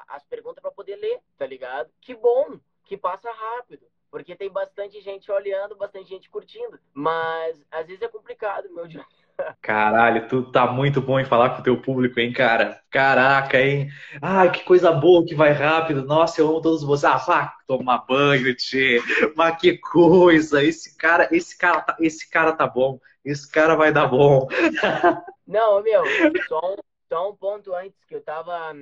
[0.07, 1.89] as perguntas para poder ler, tá ligado?
[1.99, 3.86] Que bom que passa rápido.
[4.09, 6.80] Porque tem bastante gente olhando, bastante gente curtindo.
[6.93, 9.26] Mas às vezes é complicado, meu Deus.
[9.61, 12.81] Caralho, tu tá muito bom em falar com o teu público, hein, cara?
[12.89, 13.89] Caraca, hein?
[14.21, 16.05] Ai, que coisa boa que vai rápido.
[16.05, 17.11] Nossa, eu amo todos vocês.
[17.11, 19.01] Ah, vá tomar banho, tchê.
[19.35, 20.63] Mas que coisa.
[20.63, 22.99] Esse cara, esse cara, tá, esse cara tá bom.
[23.23, 24.47] Esse cara vai dar bom.
[25.45, 26.03] Não, meu,
[26.47, 26.75] só um,
[27.07, 28.73] só um ponto antes que eu tava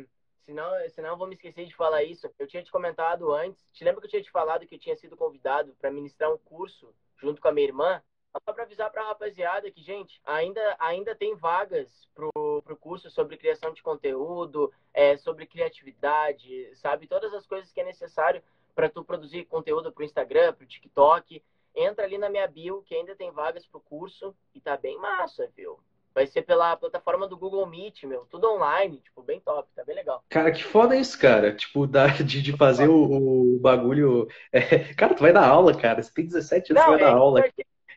[0.46, 2.30] senão, senão eu vou me esquecer de falar isso.
[2.40, 3.68] Eu tinha te comentado antes.
[3.74, 6.38] Te lembra que eu tinha te falado que eu tinha sido convidado para ministrar um
[6.38, 8.02] curso junto com a minha irmã?
[8.44, 13.10] Só para avisar para a rapaziada que, gente, ainda, ainda tem vagas pro, pro curso
[13.10, 17.08] sobre criação de conteúdo, é, sobre criatividade, sabe?
[17.08, 18.44] Todas as coisas que é necessário
[18.76, 21.42] para tu produzir conteúdo pro Instagram, pro TikTok.
[21.74, 25.50] Entra ali na minha bio, que ainda tem vagas pro curso e tá bem massa,
[25.56, 25.80] viu?
[26.14, 28.26] Vai ser pela plataforma do Google Meet, meu.
[28.30, 30.24] Tudo online, tipo, bem top, tá bem legal.
[30.30, 31.54] Cara, que foda isso, cara.
[31.54, 34.28] Tipo, da, de, de fazer o, o bagulho.
[34.52, 34.94] É...
[34.94, 36.02] Cara, tu vai dar aula, cara.
[36.02, 37.44] Você tem 17 anos, Não, você vai é dar aula.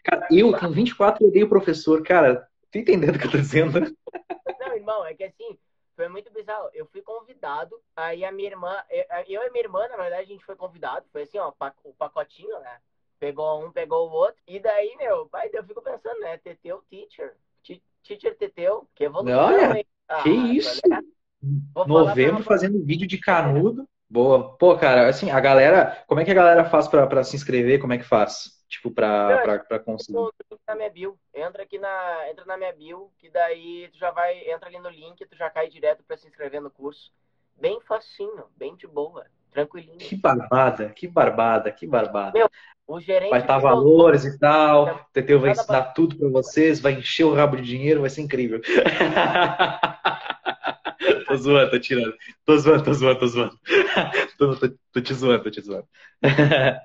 [0.08, 2.48] Cara, eu tenho 24 e odeio professor, cara.
[2.72, 3.80] Tá entendendo o que eu tô dizendo?
[4.58, 5.58] Não, irmão, é que assim,
[5.94, 6.70] foi muito bizarro.
[6.72, 8.74] Eu fui convidado, aí a minha irmã,
[9.26, 11.06] eu e minha irmã, na verdade, a gente foi convidado.
[11.12, 11.52] Foi assim, ó,
[11.84, 12.78] o pacotinho, né?
[13.20, 14.40] Pegou um, pegou o outro.
[14.46, 16.38] E daí, meu, pai, eu fico pensando, né?
[16.38, 17.36] Teteu Teacher.
[18.02, 20.80] Teacher Teteu, que evolução, Olha, ah, que isso!
[21.86, 23.86] Novembro fazendo vídeo de canudo.
[24.10, 24.56] Boa.
[24.56, 26.02] Pô, cara, assim, a galera.
[26.06, 27.78] Como é que a galera faz pra, pra se inscrever?
[27.78, 28.58] Como é que faz?
[28.68, 30.18] Tipo, pra, pra, pra conseguir.
[30.66, 31.18] Na minha bio.
[31.34, 32.28] Entra aqui na.
[32.30, 34.50] Entra na minha bio, que daí tu já vai.
[34.50, 37.12] Entra ali no link, tu já cai direto pra se inscrever no curso.
[37.60, 39.98] Bem facinho, bem de boa, tranquilinho.
[39.98, 42.38] Que barbada, que barbada, que barbada.
[42.38, 42.48] Meu,
[42.86, 43.30] o gerente.
[43.30, 44.86] Vai estar valores e tal.
[44.86, 48.22] O Teteu vai ensinar tudo pra vocês, vai encher o rabo de dinheiro, vai ser
[48.22, 48.60] incrível.
[51.28, 52.16] tô zoando, tô tirando.
[52.44, 53.58] Tô zoando, tô zoando, tô zoando.
[54.38, 55.88] tô, tô, tô te zoando, tô te zoando.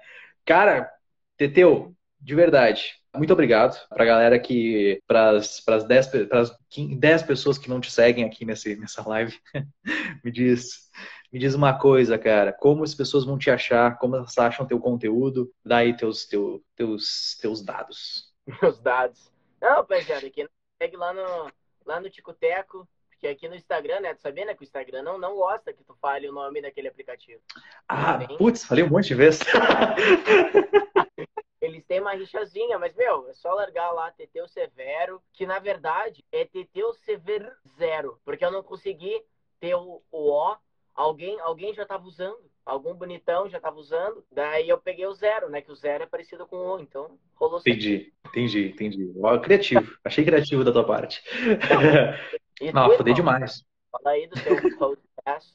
[0.46, 0.92] Cara,
[1.38, 6.52] Teteu, de verdade, muito obrigado pra galera que, pras, pras 10, pras
[7.00, 9.38] 10 pessoas que não te seguem aqui nesse, nessa live,
[10.24, 10.90] me diz,
[11.32, 14.80] me diz uma coisa, cara, como as pessoas vão te achar, como elas acham teu
[14.80, 18.34] conteúdo, dá aí teus, teu, teus, teus dados.
[18.62, 19.32] Meus dados.
[19.62, 20.48] Não, rapaziada, aqui
[20.82, 21.52] segue lá no,
[21.86, 22.88] lá no Ticoteco,
[23.24, 24.14] que aqui no Instagram, né?
[24.14, 24.54] Tu sabia, né?
[24.54, 27.42] Que o Instagram não, não gosta que tu fale o nome daquele aplicativo.
[27.88, 29.42] Ah, putz, falei um monte de vezes.
[31.62, 36.22] Eles têm uma rixazinha, mas, meu, é só largar lá Teteu Severo, que na verdade
[36.30, 39.24] é Teteu Severo Zero, porque eu não consegui
[39.62, 40.58] ter o, o O,
[40.94, 42.52] alguém, alguém já tava usando.
[42.66, 45.62] Algum bonitão já tava usando, daí eu peguei o zero, né?
[45.62, 49.14] Que o zero é parecido com o O, então rolou Entendi, entendi, entendi.
[49.42, 51.22] Criativo, achei criativo da tua parte.
[51.46, 51.82] Não,
[52.74, 53.64] não fodei demais.
[53.92, 55.54] Fala aí do teu podcast.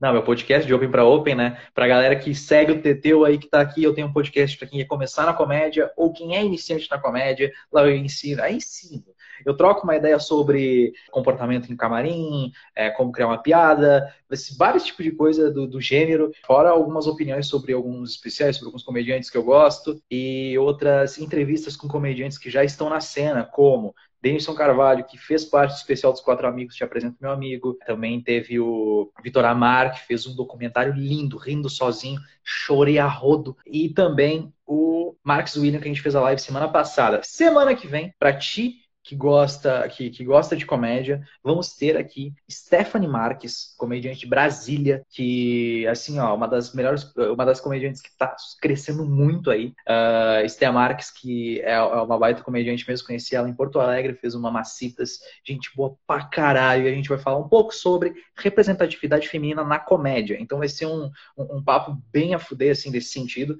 [0.00, 1.60] Não, meu podcast de Open para Open, né?
[1.74, 4.68] Pra galera que segue o Teteu aí que tá aqui, eu tenho um podcast para
[4.68, 7.52] quem quer começar na comédia ou quem é iniciante na comédia.
[7.72, 9.04] Lá eu ensino, aí ensino.
[9.44, 14.12] Eu troco uma ideia sobre comportamento em camarim, é, como criar uma piada,
[14.56, 18.82] vários tipos de coisa do, do, gênero, fora algumas opiniões sobre alguns especiais, sobre alguns
[18.82, 23.94] comediantes que eu gosto, e outras entrevistas com comediantes que já estão na cena, como
[24.20, 27.78] Denison Carvalho, que fez parte do especial dos Quatro Amigos, te apresento meu amigo.
[27.86, 33.56] Também teve o Vitor Amar, que fez um documentário lindo, rindo sozinho, chorei a rodo.
[33.66, 37.20] E também o Marcos William, que a gente fez a live semana passada.
[37.22, 42.34] Semana que vem, para ti que gosta, que, que gosta de comédia, vamos ter aqui
[42.50, 48.10] Stephanie Marques, comediante de Brasília, que, assim, ó, uma das melhores, uma das comediantes que
[48.10, 49.72] está crescendo muito aí.
[49.88, 54.34] Uh, Marques, que é, é uma baita comediante mesmo, conheci ela em Porto Alegre, fez
[54.34, 59.26] uma macitas, gente boa pra caralho, e a gente vai falar um pouco sobre representatividade
[59.26, 60.36] feminina na comédia.
[60.38, 63.56] Então vai ser um, um, um papo bem a fuder, assim, desse sentido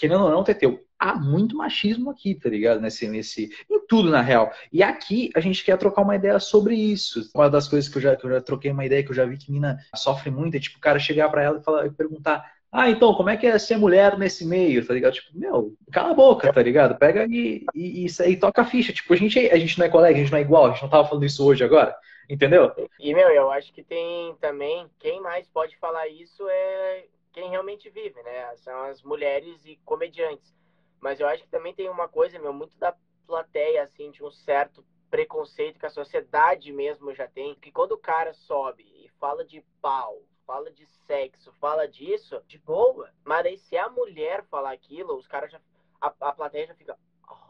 [0.00, 2.80] querendo ou não, Teteu, há muito machismo aqui, tá ligado?
[2.80, 4.52] Nesse, nesse, em tudo, na real.
[4.70, 7.28] E aqui a gente quer trocar uma ideia sobre isso.
[7.34, 9.24] Uma das coisas que eu já, que eu já troquei uma ideia, que eu já
[9.24, 11.90] vi que mina sofre muito, é tipo o cara chegar para ela e, falar, e
[11.90, 12.44] perguntar.
[12.70, 15.14] Ah, então, como é que é ser mulher nesse meio, tá ligado?
[15.14, 16.96] Tipo, meu, cala a boca, tá ligado?
[16.98, 18.92] Pega e, e, e, e toca a ficha.
[18.92, 20.82] Tipo, a gente, a gente não é colega, a gente não é igual, a gente
[20.82, 21.96] não tava falando isso hoje agora,
[22.28, 22.70] entendeu?
[23.00, 27.88] E, meu, eu acho que tem também, quem mais pode falar isso é quem realmente
[27.90, 28.54] vive, né?
[28.56, 30.59] São as mulheres e comediantes.
[31.00, 32.94] Mas eu acho que também tem uma coisa, meu, muito da
[33.26, 37.98] plateia, assim, de um certo preconceito que a sociedade mesmo já tem, que quando o
[37.98, 43.10] cara sobe e fala de pau, fala de sexo, fala disso, de boa.
[43.24, 45.60] Mas aí se a mulher falar aquilo, os caras já.
[46.00, 46.98] A, a plateia já fica.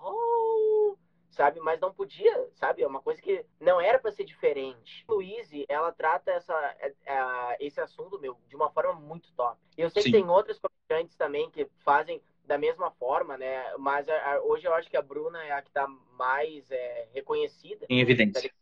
[0.03, 0.96] Oh!
[1.30, 1.61] sabe?
[1.61, 2.82] Mas não podia, sabe?
[2.82, 5.05] É uma coisa que não era para ser diferente.
[5.09, 9.59] Louise, ela trata essa, é, é, esse assunto, meu, de uma forma muito top.
[9.76, 10.11] E eu sei Sim.
[10.11, 12.20] que tem outras comediantes também que fazem
[12.51, 13.62] da mesma forma, né?
[13.78, 15.86] Mas a, a, hoje eu acho que a Bruna é a que está
[16.18, 17.86] mais é, reconhecida.
[17.88, 18.53] Em evidência.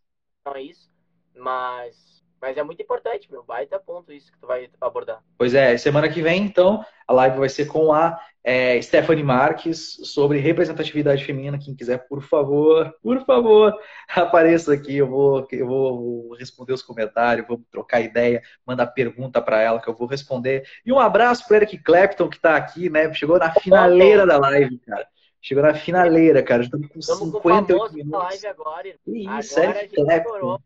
[0.43, 0.93] Então é isso.
[1.35, 3.43] Mas mas é muito importante, meu.
[3.43, 5.23] Baita ponto isso que tu vai abordar.
[5.37, 9.99] Pois é, semana que vem, então, a live vai ser com a é, Stephanie Marques
[10.05, 11.59] sobre representatividade feminina.
[11.59, 13.75] Quem quiser, por favor, por favor,
[14.09, 14.97] apareça aqui.
[14.97, 19.89] Eu vou, eu vou responder os comentários, vou trocar ideia, mandar pergunta para ela que
[19.89, 20.67] eu vou responder.
[20.87, 23.13] E um abraço para Eric Clapton, que está aqui, né?
[23.13, 25.07] Chegou na finaleira da live, cara.
[25.41, 26.63] Chegou na finaleira, cara.
[26.63, 28.29] Estamos com Estamos 58 com minutos.
[28.29, 28.89] Live agora.
[29.07, 30.59] Isso, agora Eric Clapton.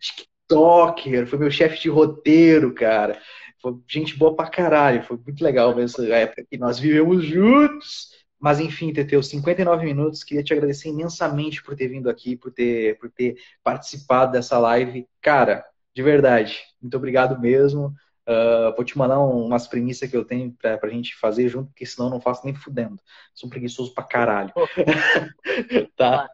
[0.53, 3.21] TikToker, foi meu chefe de roteiro, cara.
[3.61, 8.11] Foi gente boa pra caralho, foi muito legal mesmo essa época que nós vivemos juntos.
[8.39, 10.25] Mas enfim, Teteu, 59 minutos.
[10.25, 15.07] Queria te agradecer imensamente por ter vindo aqui, por ter, por ter participado dessa live.
[15.21, 17.95] Cara, de verdade, muito obrigado mesmo.
[18.29, 21.87] Uh, vou te mandar umas premissas que eu tenho pra, pra gente fazer junto, porque
[21.87, 23.01] senão eu não faço nem fudendo.
[23.33, 24.53] Sou preguiçoso pra caralho.
[25.97, 26.29] tá?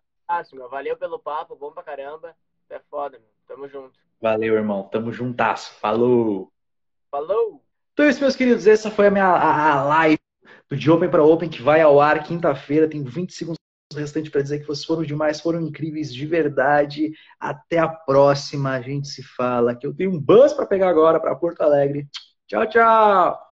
[0.52, 0.68] meu.
[0.68, 2.34] Valeu pelo papo, bom pra caramba.
[2.70, 3.28] É foda, meu.
[3.46, 3.98] Tamo junto.
[4.20, 4.82] Valeu, irmão.
[4.84, 5.72] Tamo juntasso.
[5.74, 6.52] Falou!
[7.10, 7.64] Falou!
[7.92, 8.66] Então é isso, meus queridos.
[8.66, 10.20] Essa foi a minha a, a live
[10.68, 12.88] do De Open para Open, que vai ao ar quinta-feira.
[12.88, 13.58] Tem 20 segundos
[13.94, 17.12] restante para dizer que vocês foram demais, foram incríveis de verdade.
[17.40, 18.72] Até a próxima.
[18.72, 19.74] A gente se fala.
[19.74, 22.06] Que eu tenho um bus para pegar agora para Porto Alegre.
[22.46, 23.47] Tchau, tchau!